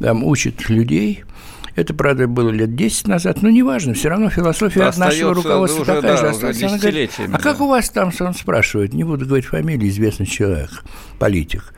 там 0.00 0.24
учит 0.24 0.68
людей– 0.68 1.24
это, 1.78 1.94
правда, 1.94 2.26
было 2.26 2.50
лет 2.50 2.74
10 2.74 3.06
назад, 3.06 3.42
но 3.42 3.50
неважно, 3.50 3.94
все 3.94 4.08
равно 4.08 4.30
философия 4.30 4.84
Остается 4.84 5.00
нашего 5.00 5.34
руководства 5.34 5.82
уже, 5.82 5.94
такая 5.94 6.12
да, 6.12 6.16
же 6.16 6.28
осталась. 6.28 6.62
Она 6.62 6.78
говорит, 6.78 7.10
а 7.18 7.28
да. 7.28 7.38
как 7.38 7.60
у 7.60 7.68
вас 7.68 7.88
там, 7.90 8.10
он 8.20 8.34
спрашивает, 8.34 8.92
не 8.92 9.04
буду 9.04 9.26
говорить 9.26 9.46
фамилию, 9.46 9.88
известный 9.88 10.26
человек, 10.26 10.70
политик, 11.18 11.72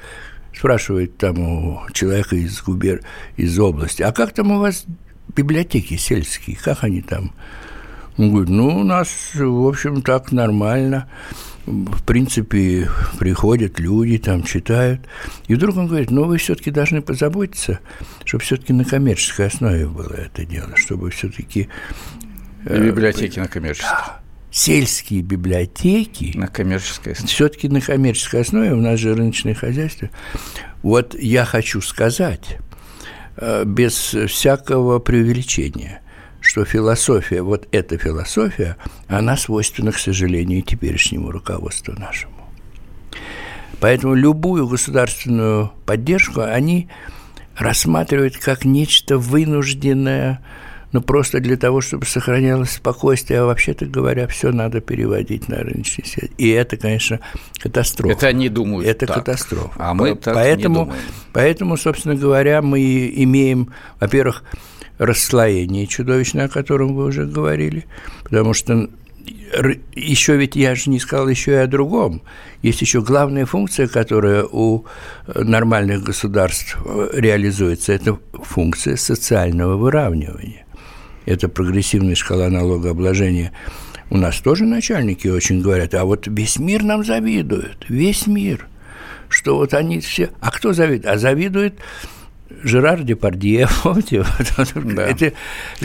спрашивает 0.56 1.18
там 1.18 1.38
у 1.38 1.80
человека 1.92 2.36
из 2.36 2.62
губер, 2.62 3.02
из 3.36 3.58
области, 3.58 4.02
а 4.02 4.12
как 4.12 4.32
там 4.32 4.52
у 4.52 4.60
вас 4.60 4.84
библиотеки 5.36 5.96
сельские, 5.96 6.56
как 6.56 6.82
они 6.82 7.02
там? 7.02 7.32
Он 8.16 8.30
говорит, 8.30 8.50
ну, 8.50 8.80
у 8.80 8.84
нас, 8.84 9.08
в 9.34 9.66
общем, 9.66 10.02
так 10.02 10.32
нормально 10.32 11.08
в 11.70 12.02
принципе, 12.04 12.88
приходят 13.18 13.78
люди, 13.78 14.18
там 14.18 14.42
читают. 14.42 15.00
И 15.48 15.54
вдруг 15.54 15.76
он 15.76 15.86
говорит, 15.86 16.10
ну, 16.10 16.24
вы 16.24 16.38
все-таки 16.38 16.70
должны 16.70 17.02
позаботиться, 17.02 17.80
чтобы 18.24 18.44
все-таки 18.44 18.72
на 18.72 18.84
коммерческой 18.84 19.46
основе 19.46 19.86
было 19.86 20.12
это 20.12 20.44
дело, 20.44 20.76
чтобы 20.76 21.10
все-таки... 21.10 21.68
Э, 22.64 22.84
библиотеки 22.84 23.38
на 23.38 23.48
коммерческой. 23.48 23.88
Да, 23.88 24.20
сельские 24.50 25.22
библиотеки 25.22 26.32
на 26.36 26.48
коммерческой 26.48 27.14
основе. 27.14 27.32
Все-таки 27.32 27.68
на 27.68 27.80
коммерческой 27.80 28.42
основе, 28.42 28.72
у 28.72 28.80
нас 28.80 28.98
же 28.98 29.14
рыночное 29.14 29.54
хозяйство. 29.54 30.10
Вот 30.82 31.14
я 31.18 31.44
хочу 31.44 31.80
сказать, 31.80 32.58
э, 33.36 33.64
без 33.64 33.94
всякого 33.94 34.98
преувеличения– 34.98 36.02
что 36.50 36.64
философия, 36.64 37.42
вот 37.42 37.68
эта 37.70 37.96
философия, 37.96 38.76
она 39.06 39.36
свойственна, 39.36 39.92
к 39.92 39.98
сожалению, 39.98 40.62
теперешнему 40.62 41.30
руководству 41.30 41.94
нашему. 41.96 42.34
Поэтому 43.78 44.14
любую 44.14 44.66
государственную 44.66 45.70
поддержку 45.86 46.40
они 46.40 46.88
рассматривают 47.56 48.36
как 48.36 48.64
нечто 48.64 49.16
вынужденное, 49.16 50.44
ну, 50.90 51.00
просто 51.00 51.38
для 51.38 51.56
того, 51.56 51.82
чтобы 51.82 52.04
сохранялось 52.04 52.72
спокойствие, 52.72 53.42
а 53.42 53.44
вообще-то 53.44 53.86
говоря, 53.86 54.26
все 54.26 54.50
надо 54.50 54.80
переводить 54.80 55.48
на 55.48 55.58
рыночный 55.58 56.04
свет. 56.04 56.32
И 56.36 56.48
это, 56.48 56.76
конечно, 56.76 57.20
катастрофа. 57.60 58.12
Это 58.12 58.26
они 58.26 58.48
думают 58.48 58.88
Это 58.88 59.06
так. 59.06 59.18
катастрофа. 59.18 59.70
А 59.76 59.94
мы 59.94 60.16
так 60.16 60.34
поэтому, 60.34 60.80
не 60.80 60.84
думаем. 60.86 61.02
Поэтому, 61.32 61.76
собственно 61.76 62.16
говоря, 62.16 62.60
мы 62.60 62.80
имеем, 63.14 63.72
во-первых, 64.00 64.42
расслоение 65.00 65.86
чудовищное, 65.86 66.44
о 66.44 66.48
котором 66.48 66.94
вы 66.94 67.06
уже 67.06 67.24
говорили, 67.24 67.86
потому 68.22 68.52
что 68.52 68.90
еще 69.94 70.36
ведь 70.36 70.56
я 70.56 70.74
же 70.74 70.90
не 70.90 71.00
сказал 71.00 71.28
еще 71.28 71.52
и 71.52 71.54
о 71.56 71.66
другом. 71.66 72.22
Есть 72.62 72.82
еще 72.82 73.00
главная 73.00 73.46
функция, 73.46 73.88
которая 73.88 74.44
у 74.44 74.84
нормальных 75.34 76.02
государств 76.02 76.76
реализуется. 77.12 77.92
Это 77.92 78.18
функция 78.32 78.96
социального 78.96 79.76
выравнивания. 79.76 80.66
Это 81.24 81.48
прогрессивная 81.48 82.14
шкала 82.14 82.48
налогообложения. 82.48 83.52
У 84.10 84.18
нас 84.18 84.38
тоже 84.40 84.64
начальники 84.64 85.28
очень 85.28 85.62
говорят, 85.62 85.94
а 85.94 86.04
вот 86.04 86.26
весь 86.26 86.58
мир 86.58 86.82
нам 86.82 87.04
завидует, 87.04 87.86
весь 87.88 88.26
мир, 88.26 88.66
что 89.28 89.56
вот 89.56 89.72
они 89.72 90.00
все... 90.00 90.30
А 90.40 90.50
кто 90.50 90.72
завидует? 90.72 91.06
А 91.06 91.16
завидует 91.16 91.74
Жерар 92.62 93.02
Депардье, 93.02 93.68
помните? 93.82 94.24
Да. 94.74 95.06
Это 95.06 95.32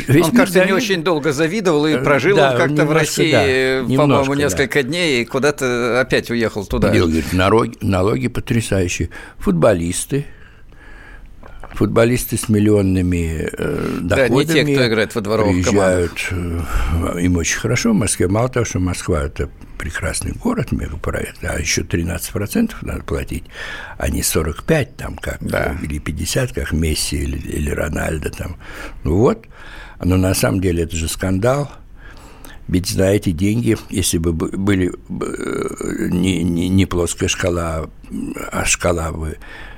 Он, 0.10 0.32
кажется, 0.32 0.54
завид... 0.54 0.68
не 0.68 0.74
очень 0.74 1.04
долго 1.04 1.32
завидовал 1.32 1.86
и 1.86 1.94
э, 1.94 2.04
прожил 2.04 2.36
да, 2.36 2.52
он 2.52 2.58
как-то 2.58 2.72
немножко, 2.72 2.92
в 2.92 2.98
России, 2.98 3.32
да, 3.32 3.98
по-моему, 3.98 4.34
несколько 4.34 4.84
да. 4.84 4.90
дней, 4.90 5.22
и 5.22 5.26
куда-то 5.26 6.02
опять 6.02 6.30
уехал 6.30 6.66
туда. 6.66 6.94
И 6.94 7.00
говорит, 7.00 7.34
налоги, 7.34 7.78
налоги 7.82 8.28
потрясающие. 8.28 9.10
Футболисты, 9.38 10.26
футболисты 11.76 12.38
с 12.38 12.50
миллионными 12.50 13.50
э, 13.52 13.98
доходами. 14.02 14.30
Да, 14.30 14.54
не 14.54 14.66
те, 14.66 14.74
кто 14.74 14.88
играет 14.88 15.16
во 15.16 15.22
дворовых 15.22 15.54
приезжают, 15.54 16.12
командах. 16.30 17.16
Э, 17.16 17.22
им 17.22 17.38
очень 17.38 17.60
хорошо 17.60 17.92
в 17.92 17.96
Москве. 17.96 18.28
Мало 18.28 18.50
того, 18.50 18.66
что 18.66 18.80
Москва– 18.80 19.24
это 19.26 19.50
прекрасный 19.78 20.32
город, 20.32 20.72
мегапроект, 20.72 21.44
а 21.44 21.60
еще 21.60 21.82
13% 21.82 22.74
надо 22.82 23.04
платить, 23.04 23.44
а 23.98 24.10
не 24.10 24.24
45 24.24 24.96
там 24.96 25.18
как, 25.18 25.38
да. 25.42 25.78
или 25.84 26.00
50, 26.00 26.54
как 26.54 26.72
Месси 26.72 27.18
или, 27.18 27.38
или 27.38 27.70
Рональдо 27.70 28.30
там. 28.30 28.56
Ну 29.04 29.18
вот, 29.18 29.46
но 30.04 30.18
на 30.18 30.34
самом 30.34 30.62
деле 30.62 30.84
это 30.84 30.96
же 30.96 31.08
скандал. 31.08 31.72
Ведь 32.68 32.88
за 32.88 33.06
эти 33.06 33.30
деньги, 33.30 33.78
если 33.92 34.18
бы 34.18 34.34
были 34.34 34.92
э, 34.92 36.08
не, 36.10 36.42
не, 36.42 36.68
не 36.68 36.86
плоская 36.88 37.30
шкала, 37.30 37.90
а 38.52 38.66
шкала 38.66 39.12
бы 39.12 39.38
Э, 39.38 39.75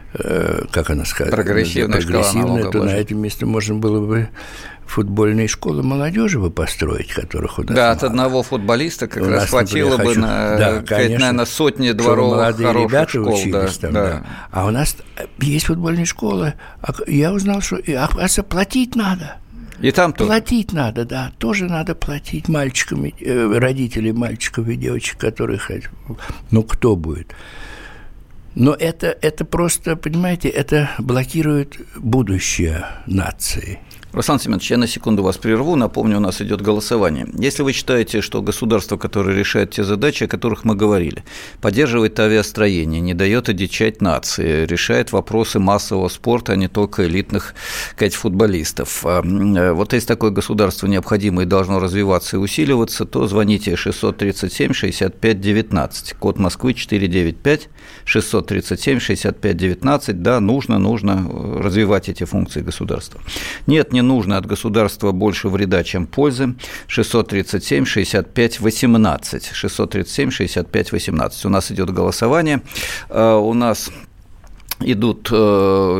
как 0.71 0.89
она 0.89 1.06
сказала, 1.06 1.36
прогрессивная, 1.36 2.01
прогрессивная 2.01 2.71
то 2.71 2.84
на 2.84 2.91
этом 2.91 3.19
месте 3.19 3.45
можно 3.45 3.75
было 3.75 4.06
бы 4.06 4.30
футбольные 4.88 5.47
школы 5.47 5.84
молодежи 5.84 6.39
бы 6.39 6.49
построить, 6.49 7.12
которых 7.12 7.60
у 7.60 7.63
нас 7.63 7.75
Да, 7.75 7.82
мало. 7.84 7.91
от 7.91 8.03
одного 8.03 8.43
футболиста 8.43 9.08
как 9.08 9.23
у 9.23 9.27
раз 9.27 9.41
нас, 9.41 9.49
хватило 9.49 9.97
например, 9.97 10.06
бы 10.06 10.10
хочу... 10.10 10.21
на, 10.21 10.58
да, 10.58 10.82
конечно, 10.82 11.19
наверное, 11.19 11.45
сотни 11.45 11.91
дворовых 11.91 12.38
молодые 12.38 12.67
хороших 12.67 12.91
ребята 12.91 13.10
школ. 13.10 13.34
Учились 13.34 13.77
да, 13.77 13.82
там, 13.82 13.93
да. 13.93 14.10
Да. 14.10 14.25
А 14.51 14.65
у 14.65 14.69
нас 14.69 14.97
есть 15.39 15.65
футбольные 15.65 16.06
школы. 16.06 16.53
А 16.82 16.93
я 17.08 17.34
узнал, 17.34 17.62
что 17.62 17.75
оказывается, 17.75 18.43
платить 18.43 18.95
надо. 18.95 19.38
И 19.82 19.91
там 19.91 20.13
тоже. 20.13 20.27
Платить 20.30 20.73
надо, 20.73 21.06
да, 21.06 21.32
тоже 21.38 21.65
надо 21.65 21.93
платить 21.93 22.47
мальчикам, 22.47 23.06
э, 23.06 23.58
родителям 23.60 24.17
мальчиков 24.17 24.67
и 24.67 24.75
девочек, 24.75 25.19
которых... 25.19 25.69
Ну, 26.49 26.63
кто 26.63 26.95
будет? 26.95 27.36
Но 28.59 28.73
это, 28.73 29.15
это 29.21 29.45
просто, 29.45 29.95
понимаете, 29.95 30.49
это 30.49 30.89
блокирует 30.97 31.77
будущее 31.95 32.87
нации. 33.05 33.79
Руслан 34.17 34.39
Семенович, 34.39 34.71
я 34.71 34.77
на 34.77 34.87
секунду 34.87 35.21
вас 35.21 35.37
прерву. 35.37 35.75
Напомню, 35.75 36.17
у 36.17 36.19
нас 36.19 36.41
идет 36.41 36.61
голосование. 36.61 37.27
Если 37.37 37.61
вы 37.61 37.71
считаете, 37.71 38.21
что 38.21 38.41
государство, 38.41 38.97
которое 38.97 39.37
решает 39.37 39.71
те 39.71 39.83
задачи, 39.83 40.23
о 40.23 40.27
которых 40.27 40.63
мы 40.63 40.73
говорили, 40.73 41.23
поддерживает 41.61 42.19
авиастроение, 42.19 42.99
не 42.99 43.13
дает 43.13 43.47
одичать 43.47 44.01
нации, 44.01 44.65
решает 44.65 45.11
вопросы 45.11 45.59
массового 45.59 46.07
спорта, 46.07 46.53
а 46.53 46.55
не 46.55 46.67
только 46.67 47.05
элитных 47.05 47.53
сказать, 47.91 48.15
футболистов. 48.15 49.05
А, 49.05 49.21
э, 49.21 49.73
вот 49.73 49.93
если 49.93 50.07
такое 50.07 50.31
государство 50.31 50.87
необходимо 50.87 51.43
и 51.43 51.45
должно 51.45 51.79
развиваться 51.79 52.37
и 52.37 52.39
усиливаться, 52.39 53.05
то 53.05 53.27
звоните 53.27 53.75
637 53.75 54.73
65 54.73 55.41
19, 55.41 56.13
код 56.13 56.39
Москвы 56.39 56.73
495, 56.73 57.69
637 58.05 58.46
65 58.47 59.57
19. 59.57 60.21
Да, 60.21 60.39
нужно, 60.39 60.79
нужно 60.79 61.25
э, 61.27 61.62
развивать 61.62 62.10
эти 62.10 62.23
функции 62.23 62.62
государства. 62.62 63.21
Нет, 63.67 63.93
не 63.93 64.01
нужно 64.01 64.38
от 64.38 64.45
государства 64.45 65.12
больше 65.12 65.49
вреда, 65.49 65.83
чем 65.83 66.07
пользы. 66.07 66.55
637 66.88 67.86
65 67.86 68.60
18. 68.60 69.51
637 69.53 70.31
65 70.31 70.91
18. 70.91 71.45
У 71.45 71.49
нас 71.49 71.71
идет 71.71 71.89
голосование. 71.89 72.62
Э, 73.10 73.33
у 73.36 73.53
нас 73.53 73.91
идут 74.79 75.29
э, 75.31 75.35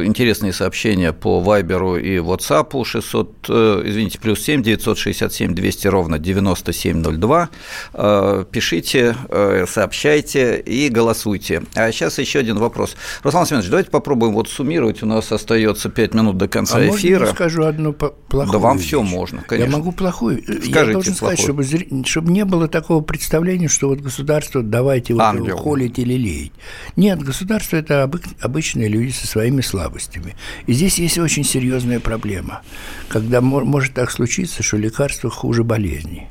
интересные 0.06 0.54
сообщения 0.54 1.14
по 1.14 1.40
Вайберу 1.40 1.98
и 1.98 2.18
WhatsApp 2.18 2.86
600, 2.86 3.46
э, 3.50 3.82
извините, 3.86 4.20
плюс 4.20 4.42
7 4.42 4.62
967 4.62 5.54
200 5.54 5.88
ровно 5.88 6.20
9702. 6.20 7.50
Э, 7.94 8.46
пишите, 8.52 9.16
э, 9.30 9.66
сообщайте 9.68 10.60
и 10.60 10.90
голосуйте. 10.90 11.64
А 11.76 11.92
сейчас 11.92 12.20
еще 12.20 12.40
один 12.40 12.58
вопрос. 12.58 12.96
Руслан 13.24 13.46
Семенович, 13.46 13.70
давайте 13.70 13.90
попробуем 13.90 14.34
вот 14.34 14.50
суммировать. 14.50 15.02
У 15.02 15.06
нас 15.06 15.32
остается 15.32 15.90
5 15.90 16.14
минут 16.14 16.38
до 16.38 16.48
конца 16.48 16.78
а 16.78 16.88
эфира. 16.88 17.20
Можно 17.20 17.30
я 17.30 17.36
скажу 17.36 17.64
одну 17.64 17.94
плохую 17.94 18.52
Да 18.52 18.60
вам 18.60 18.78
вещь? 18.78 18.88
все 18.88 19.02
можно, 19.02 19.42
конечно. 19.42 19.72
Я 19.72 19.78
могу 19.78 19.92
плохую. 19.92 20.42
Скажите 20.44 20.70
я 20.70 20.86
должен 20.86 21.16
сказать, 21.16 21.40
чтобы, 21.40 21.64
чтобы 22.06 22.32
не 22.32 22.46
было 22.46 22.68
такого 22.68 23.02
представления, 23.02 23.68
что 23.68 23.90
вот 23.90 24.00
государство 24.00 24.62
давайте 24.62 25.16
вот 25.16 25.50
холить 25.60 25.98
или 25.98 26.14
леять. 26.14 26.52
Нет, 26.96 27.22
государство– 27.24 27.76
это 27.78 28.04
обычно 28.42 28.67
обычные 28.68 28.90
люди 28.90 29.12
со 29.12 29.28
своими 29.28 29.62
слабостями. 29.62 30.36
И 30.66 30.74
здесь 30.74 31.00
есть 31.00 31.18
очень 31.18 31.44
серьезная 31.44 32.00
проблема, 32.00 32.62
когда 33.08 33.42
может 33.42 33.94
так 33.94 34.12
случиться, 34.12 34.64
что 34.64 34.78
лекарство 34.78 35.30
хуже 35.30 35.64
болезни. 35.64 36.30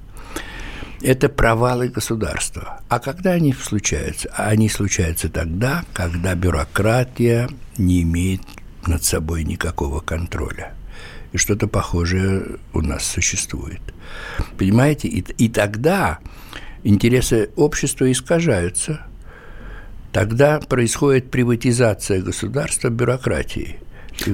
это 1.02 1.28
провалы 1.28 1.88
государства. 1.88 2.80
А 2.88 2.98
когда 2.98 3.32
они 3.32 3.52
случаются? 3.52 4.28
Они 4.34 4.68
случаются 4.68 5.28
тогда, 5.28 5.84
когда 5.92 6.34
бюрократия 6.34 7.48
не 7.78 8.02
имеет 8.02 8.42
над 8.86 9.04
собой 9.04 9.44
никакого 9.44 10.00
контроля. 10.00 10.74
И 11.32 11.38
что-то 11.38 11.68
похожее 11.68 12.56
у 12.72 12.80
нас 12.80 13.04
существует. 13.04 13.80
Понимаете? 14.58 15.08
И, 15.08 15.20
и 15.20 15.48
тогда 15.48 16.18
интересы 16.82 17.50
общества 17.56 18.10
искажаются. 18.10 19.06
Тогда 20.16 20.60
происходит 20.60 21.30
приватизация 21.30 22.22
государства 22.22 22.88
бюрократии– 22.88 23.76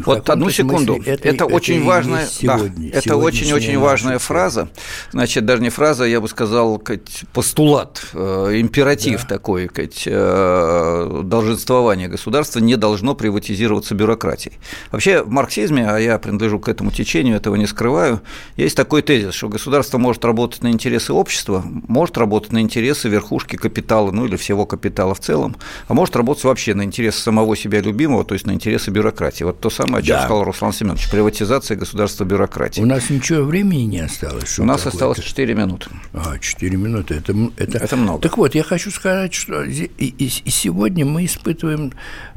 вот 0.04 0.30
одну 0.30 0.50
секунду. 0.50 0.96
Это, 0.96 1.10
это, 1.10 1.28
это 1.28 1.46
очень 1.46 1.84
важная, 1.84 2.26
сегодня, 2.26 2.92
да, 2.92 2.98
это 2.98 3.16
очень-очень 3.16 3.78
важная 3.78 4.18
фраза. 4.18 4.68
Значит, 5.12 5.44
даже 5.44 5.62
не 5.62 5.70
фраза, 5.70 6.04
я 6.04 6.20
бы 6.20 6.28
сказал, 6.28 6.78
кать, 6.78 7.24
постулат, 7.32 8.02
э, 8.12 8.60
императив 8.60 9.22
да. 9.22 9.28
такой, 9.28 9.68
кать, 9.68 10.04
э, 10.06 11.20
долженствование 11.24 12.08
государства 12.08 12.60
не 12.60 12.76
должно 12.76 13.14
приватизироваться 13.14 13.94
бюрократией. 13.94 14.58
Вообще 14.90 15.22
в 15.22 15.30
марксизме, 15.30 15.88
а 15.88 15.98
я 15.98 16.18
принадлежу 16.18 16.58
к 16.60 16.68
этому 16.68 16.90
течению, 16.90 17.36
этого 17.36 17.56
не 17.56 17.66
скрываю, 17.66 18.20
есть 18.56 18.76
такой 18.76 19.02
тезис, 19.02 19.34
что 19.34 19.48
государство 19.48 19.98
может 19.98 20.24
работать 20.24 20.62
на 20.62 20.68
интересы 20.68 21.12
общества, 21.12 21.64
может 21.64 22.16
работать 22.18 22.52
на 22.52 22.60
интересы 22.60 23.08
верхушки 23.08 23.56
капитала, 23.56 24.10
ну 24.10 24.26
или 24.26 24.36
всего 24.36 24.66
капитала 24.66 25.14
в 25.14 25.20
целом, 25.20 25.56
а 25.88 25.94
может 25.94 26.16
работать 26.16 26.44
вообще 26.44 26.74
на 26.74 26.82
интересы 26.82 27.20
самого 27.20 27.56
себя 27.56 27.80
любимого, 27.80 28.24
то 28.24 28.34
есть 28.34 28.46
на 28.46 28.52
интересы 28.52 28.90
бюрократии. 28.90 29.44
Вот 29.44 29.60
то 29.60 29.70
самое, 29.72 30.02
о 30.02 30.02
чем 30.02 30.16
да. 30.16 30.24
сказал 30.24 30.44
Руслан 30.44 30.72
Семенович, 30.72 31.10
приватизация 31.10 31.76
государства 31.76 32.24
бюрократии. 32.24 32.80
У 32.80 32.86
нас 32.86 33.10
ничего 33.10 33.42
времени 33.42 33.82
не 33.82 34.00
осталось. 34.00 34.58
У 34.58 34.64
нас 34.64 34.86
осталось 34.86 35.18
4 35.18 35.54
минуты. 35.54 35.90
А, 36.12 36.38
4 36.38 36.76
минуты, 36.76 37.14
это, 37.14 37.34
это... 37.56 37.78
это 37.78 37.96
много. 37.96 38.20
Так 38.20 38.38
вот, 38.38 38.54
я 38.54 38.62
хочу 38.62 38.90
сказать, 38.90 39.34
что 39.34 39.62
и, 39.62 39.86
и, 39.98 40.26
и 40.26 40.50
сегодня 40.50 41.04
мы 41.04 41.24
испытываем 41.24 41.92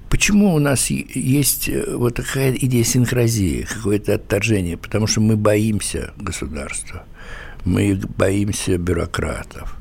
Почему 0.09 0.53
у 0.53 0.59
нас 0.59 0.91
есть 0.91 1.67
э, 1.67 1.95
вот 1.95 2.15
такая 2.15 2.53
идиосинкразия, 2.53 3.65
какое-то 3.65 4.15
отторжение? 4.15 4.77
Потому 4.77 5.07
что 5.07 5.19
мы 5.19 5.35
боимся 5.35 6.13
государства, 6.15 7.03
мы 7.65 7.99
боимся 8.17 8.77
бюрократов. 8.77 9.75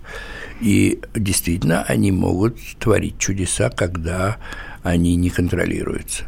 И 0.61 1.01
действительно, 1.15 1.83
они 1.83 2.11
могут 2.11 2.59
творить 2.79 3.19
чудеса, 3.19 3.71
когда 3.71 4.39
они 4.83 5.15
не 5.17 5.31
контролируются. 5.31 6.25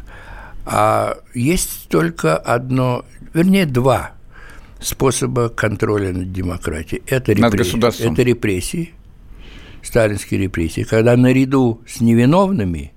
А 0.69 1.17
есть 1.33 1.87
только 1.87 2.35
одно, 2.35 3.05
вернее, 3.33 3.65
два 3.65 4.11
способа 4.81 5.47
контроля 5.47 6.11
над 6.11 6.33
демократией. 6.33 7.01
Это 7.07 7.31
репрессии, 7.31 8.05
это 8.05 8.21
репрессии, 8.21 8.93
сталинские 9.81 10.41
репрессии, 10.41 10.83
когда 10.83 11.15
наряду 11.15 11.81
с 11.87 12.01
невиновными 12.01 12.91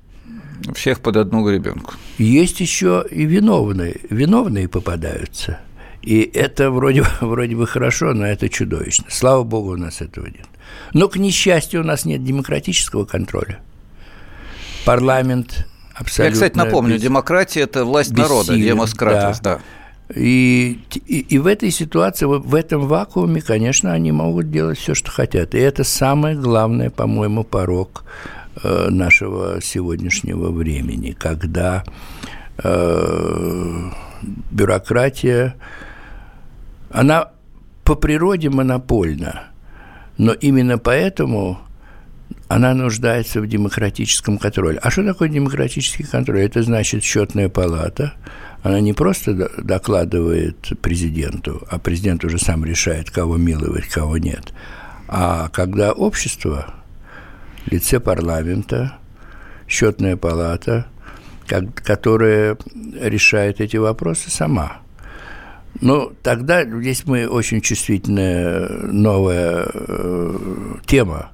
всех 0.74 1.00
под 1.00 1.16
одну 1.16 1.44
гребенку. 1.46 1.94
Есть 2.18 2.58
еще 2.60 3.04
и 3.08 3.24
виновные, 3.24 4.00
виновные 4.10 4.68
попадаются. 4.68 5.60
И 6.02 6.22
это 6.22 6.72
вроде, 6.72 7.04
вроде 7.20 7.54
бы 7.54 7.68
хорошо, 7.68 8.14
но 8.14 8.26
это 8.26 8.48
чудовищно. 8.48 9.06
Слава 9.08 9.44
богу, 9.44 9.74
у 9.74 9.76
нас 9.76 10.00
этого 10.00 10.26
нет. 10.26 10.48
Но, 10.92 11.08
к 11.08 11.16
несчастью, 11.16 11.82
у 11.82 11.84
нас 11.84 12.04
нет 12.04 12.24
демократического 12.24 13.04
контроля. 13.04 13.60
Парламент 14.84 15.69
Абсолютно. 16.00 16.22
Я, 16.22 16.32
кстати, 16.32 16.56
напомню, 16.56 16.94
без... 16.94 17.02
демократия– 17.02 17.60
это 17.62 17.84
власть 17.84 18.10
бессилен, 18.10 18.28
народа, 18.28 18.56
демократия, 18.56 19.40
да. 19.42 19.56
да. 19.56 19.60
И, 20.14 20.80
и, 21.06 21.18
и 21.20 21.38
в 21.38 21.46
этой 21.46 21.70
ситуации, 21.70 22.24
в 22.24 22.54
этом 22.54 22.88
вакууме, 22.88 23.42
конечно, 23.42 23.92
они 23.92 24.10
могут 24.10 24.50
делать 24.50 24.78
все, 24.78 24.94
что 24.94 25.10
хотят. 25.10 25.54
И 25.54 25.58
это 25.58 25.84
самое 25.84 26.36
главное, 26.36 26.90
по-моему, 26.90 27.44
порог 27.44 28.04
э, 28.62 28.88
нашего 28.88 29.60
сегодняшнего 29.62 30.50
времени, 30.50 31.12
когда 31.12 31.84
э, 32.58 33.90
бюрократия, 34.50 35.54
она 36.90 37.30
по 37.84 37.94
природе 37.94 38.48
монопольна, 38.48 39.44
но 40.16 40.32
именно 40.32 40.78
поэтому 40.78 41.60
она 42.50 42.74
нуждается 42.74 43.40
в 43.40 43.46
демократическом 43.46 44.36
контроле. 44.36 44.80
А 44.82 44.90
что 44.90 45.04
такое 45.04 45.28
демократический 45.28 46.02
контроль? 46.02 46.40
Это 46.40 46.64
значит 46.64 47.04
счетная 47.04 47.48
палата. 47.48 48.14
Она 48.64 48.80
не 48.80 48.92
просто 48.92 49.48
докладывает 49.62 50.72
президенту, 50.82 51.62
а 51.70 51.78
президент 51.78 52.24
уже 52.24 52.40
сам 52.40 52.64
решает, 52.64 53.08
кого 53.08 53.36
миловать, 53.36 53.86
кого 53.86 54.18
нет. 54.18 54.52
А 55.06 55.48
когда 55.50 55.92
общество, 55.92 56.74
лице 57.66 58.00
парламента, 58.00 58.96
счетная 59.68 60.16
палата, 60.16 60.88
которая 61.46 62.58
решает 63.00 63.60
эти 63.60 63.76
вопросы 63.76 64.28
сама. 64.28 64.78
Ну, 65.80 66.12
тогда 66.24 66.64
здесь 66.64 67.06
мы 67.06 67.28
очень 67.28 67.60
чувствительная 67.60 68.68
новая 68.90 69.68
э, 69.72 70.36
тема 70.84 71.30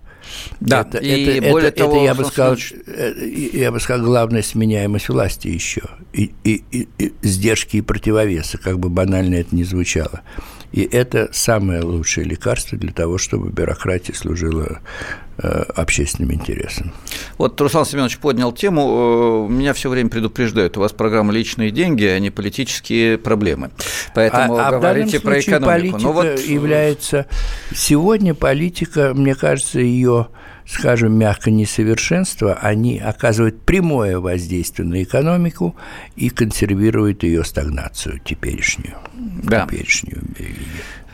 да, 0.61 0.81
это, 0.81 0.99
и 0.99 1.25
это, 1.25 1.51
более 1.51 1.69
это, 1.69 1.79
того, 1.79 1.97
это 1.97 2.05
я 2.05 2.15
бы 2.15 2.25
сказал, 2.25 2.57
э, 2.87 3.51
я 3.53 3.73
бы 3.73 3.81
сказал, 3.81 4.05
главная 4.05 4.43
сменяемость 4.43 5.09
власти 5.09 5.49
еще, 5.49 5.83
и, 6.13 6.33
и, 6.45 6.65
и, 6.71 6.89
и 6.99 7.15
сдержки 7.23 7.79
и 7.79 7.81
противовесы, 7.81 8.59
как 8.59 8.79
бы 8.79 8.89
банально 8.89 9.37
это 9.37 9.55
ни 9.55 9.63
звучало. 9.63 10.23
И 10.73 10.83
это 10.83 11.29
самое 11.33 11.83
лучшее 11.83 12.25
лекарство 12.25 12.77
для 12.77 12.93
того, 12.93 13.19
чтобы 13.19 13.51
бюрократия 13.51 14.15
служила 14.15 14.81
общественным 15.39 16.33
интересам. 16.33 16.93
Вот 17.39 17.61
Руслан 17.61 17.85
Семенович 17.85 18.19
поднял 18.19 18.53
тему. 18.53 19.47
Э, 19.49 19.53
меня 19.53 19.75
все 19.75 19.89
время 19.91 20.09
предупреждают, 20.09 20.77
у 20.77 20.81
вас 20.81 20.93
программа 20.93 21.33
«Личные 21.33 21.71
деньги», 21.71 22.05
а 22.05 22.19
не 22.19 22.31
политические 22.31 23.19
проблемы. 23.19 23.71
Поэтому 24.15 24.59
а, 24.59 24.71
говорите 24.71 25.19
а 25.19 25.21
про 25.21 25.39
экономику. 25.41 25.67
политика 25.67 26.03
Но 26.03 26.13
вот... 26.13 26.41
является... 26.41 27.27
Сегодня 27.75 28.35
политика, 28.35 29.13
мне 29.15 29.35
кажется, 29.35 29.81
ее 29.81 30.29
скажем 30.67 31.17
мягко, 31.17 31.51
несовершенства, 31.51 32.55
они 32.55 32.99
оказывают 32.99 33.63
прямое 33.63 34.19
воздействие 34.19 34.89
на 34.89 35.03
экономику 35.03 35.77
и 36.17 36.29
консервируют 36.29 37.23
ее 37.23 37.45
стагнацию 37.45 38.21
теперешнюю. 38.25 38.97
Да. 39.15 39.67
Теперешнюю. 39.67 40.23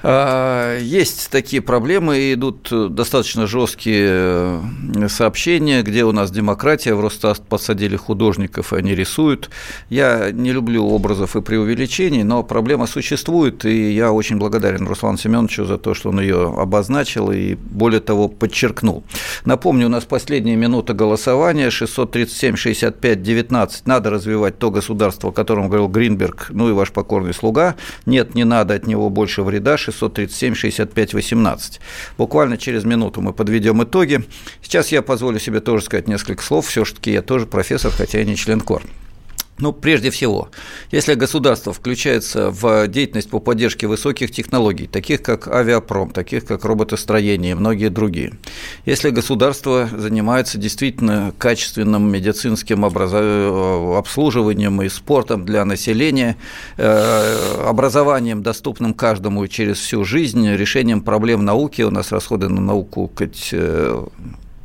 А, 0.04 0.78
есть 0.78 1.30
такие 1.30 1.62
проблемы, 1.62 2.32
идут 2.32 2.68
достаточно 2.94 3.46
жесткие 3.46 4.08
э, 4.10 4.60
сообщения, 5.08 5.82
где 5.82 6.04
у 6.04 6.10
нас 6.12 6.32
демократия, 6.32 6.94
в 6.94 7.00
Росстат 7.00 7.42
подсадили 7.46 7.96
художников, 7.96 8.72
и 8.72 8.76
они 8.76 8.94
рисуют. 8.94 9.50
Я 9.90 10.30
не 10.32 10.52
люблю 10.52 10.86
образов 10.86 11.36
и 11.36 11.40
преувеличений, 11.40 12.22
но 12.24 12.42
проблема 12.42 12.86
существует, 12.86 13.64
и 13.64 13.92
я 13.92 14.12
очень 14.12 14.38
благодарен 14.38 14.88
Руслану 14.88 15.18
Семеновичу 15.18 15.64
за 15.64 15.78
то, 15.78 15.94
что 15.94 16.08
он 16.08 16.20
ее 16.20 16.52
обозначил 16.56 17.30
и, 17.30 17.54
более 17.54 18.00
того, 18.00 18.26
подчеркнул. 18.28 19.04
Напомню, 19.44 19.86
у 19.86 19.90
нас 19.90 20.04
последняя 20.04 20.56
минута 20.56 20.94
голосования, 20.94 21.68
637-65-19. 21.68 23.82
Надо 23.84 24.10
развивать 24.10 24.58
то 24.58 24.72
государство, 24.72 25.30
о 25.30 25.32
котором 25.32 25.68
говорил 25.68 25.86
Гринберг, 25.86 26.48
ну 26.50 26.68
и 26.68 26.72
ваш 26.72 26.90
покорный 26.90 27.34
слуга. 27.34 27.76
Нет, 28.04 28.34
не 28.34 28.42
надо 28.44 28.74
от 28.74 28.88
него 28.88 29.08
больше 29.08 29.42
вреда, 29.42 29.76
637 29.92 30.54
65 30.54 31.14
18. 31.14 31.80
Буквально 32.18 32.56
через 32.56 32.84
минуту 32.84 33.20
мы 33.20 33.32
подведем 33.32 33.82
итоги. 33.82 34.24
Сейчас 34.62 34.92
я 34.92 35.02
позволю 35.02 35.38
себе 35.38 35.60
тоже 35.60 35.84
сказать 35.84 36.08
несколько 36.08 36.42
слов. 36.42 36.66
Все-таки 36.66 37.12
я 37.12 37.22
тоже 37.22 37.46
профессор, 37.46 37.92
хотя 37.92 38.20
и 38.20 38.24
не 38.24 38.36
член 38.36 38.60
КОР. 38.60 38.82
Ну, 39.58 39.72
прежде 39.72 40.10
всего, 40.10 40.48
если 40.90 41.14
государство 41.14 41.72
включается 41.72 42.50
в 42.50 42.88
деятельность 42.88 43.28
по 43.28 43.38
поддержке 43.38 43.86
высоких 43.86 44.30
технологий, 44.30 44.86
таких 44.86 45.22
как 45.22 45.46
авиапром, 45.46 46.10
таких 46.10 46.46
как 46.46 46.64
роботостроение 46.64 47.52
и 47.52 47.54
многие 47.54 47.88
другие, 47.90 48.32
если 48.86 49.10
государство 49.10 49.88
занимается 49.92 50.56
действительно 50.56 51.34
качественным 51.36 52.10
медицинским 52.10 52.84
обслуживанием 52.84 54.82
и 54.82 54.88
спортом 54.88 55.44
для 55.44 55.64
населения, 55.66 56.36
э, 56.78 57.64
образованием, 57.66 58.42
доступным 58.42 58.94
каждому 58.94 59.46
через 59.48 59.78
всю 59.78 60.02
жизнь, 60.04 60.48
решением 60.48 61.02
проблем 61.02 61.44
науки, 61.44 61.82
у 61.82 61.90
нас 61.90 62.10
расходы 62.10 62.48
на 62.48 62.60
науку 62.62 63.12
э, 63.52 64.06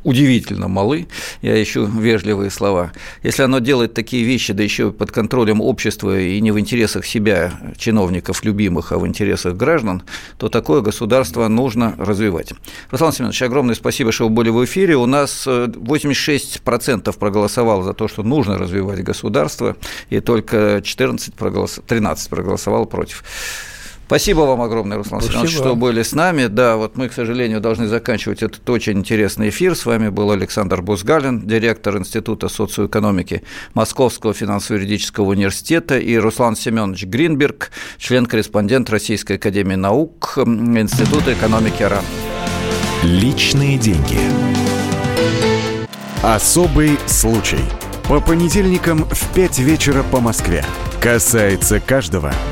удивительно 0.04 0.68
малы, 0.68 1.08
я 1.42 1.60
ищу 1.62 1.86
вежливые 1.86 2.50
слова. 2.50 2.92
Если 3.22 3.42
оно 3.42 3.58
делает 3.58 3.94
такие 3.94 4.24
вещи, 4.24 4.52
да 4.52 4.62
еще 4.62 4.90
под 4.92 5.10
контролем 5.10 5.60
общества 5.60 6.18
и 6.18 6.40
не 6.40 6.50
в 6.50 6.58
интересах 6.58 7.04
себя, 7.06 7.52
чиновников 7.76 8.44
любимых, 8.44 8.92
а 8.92 8.98
в 8.98 9.06
интересах 9.06 9.56
граждан, 9.56 10.02
то 10.38 10.48
такое 10.48 10.80
государство 10.80 11.48
нужно 11.48 11.94
развивать. 11.98 12.52
Руслан 12.90 13.12
Семенович, 13.12 13.42
огромное 13.42 13.74
спасибо, 13.74 14.12
что 14.12 14.24
вы 14.28 14.30
были 14.30 14.50
в 14.50 14.64
эфире. 14.64 14.96
У 14.96 15.06
нас 15.06 15.46
86% 15.46 17.08
э, 17.08 17.12
проголосовало 17.18 17.82
за 17.82 17.94
то, 17.94 18.08
что 18.08 18.22
нужно 18.22 18.58
развивать 18.58 19.02
государство, 19.02 19.76
и 20.10 20.20
только 20.20 20.80
14 20.82 21.34
проголос... 21.34 21.80
13 21.86 22.28
проголосовало 22.30 22.84
против. 22.84 23.24
Спасибо 24.08 24.40
вам 24.40 24.62
огромное, 24.62 24.96
Руслан 24.96 25.20
Спасибо. 25.20 25.46
что 25.48 25.76
были 25.76 26.02
с 26.02 26.14
нами. 26.14 26.46
Да, 26.46 26.78
вот 26.78 26.96
мы, 26.96 27.10
к 27.10 27.12
сожалению, 27.12 27.60
должны 27.60 27.88
заканчивать 27.88 28.42
этот 28.42 28.68
очень 28.70 28.94
интересный 29.00 29.50
эфир. 29.50 29.74
С 29.76 29.84
вами 29.84 30.08
был 30.08 30.30
Александр 30.30 30.80
Бузгалин, 30.80 31.46
директор 31.46 31.98
Института 31.98 32.48
социоэкономики 32.48 33.42
Московского 33.74 34.32
финансово-юридического 34.32 35.26
университета, 35.26 35.98
и 35.98 36.16
Руслан 36.16 36.56
Семенович 36.56 37.04
Гринберг, 37.04 37.70
член-корреспондент 37.98 38.88
Российской 38.88 39.34
академии 39.34 39.74
наук 39.74 40.38
Института 40.38 41.34
экономики 41.34 41.82
РАН. 41.82 42.04
Личные 43.02 43.76
деньги. 43.76 44.18
Особый 46.22 46.98
случай. 47.06 47.60
По 48.08 48.20
понедельникам 48.20 49.04
в 49.04 49.34
5 49.34 49.58
вечера 49.58 50.02
по 50.02 50.20
Москве. 50.20 50.64
Касается 51.02 51.78
каждого– 51.78 52.32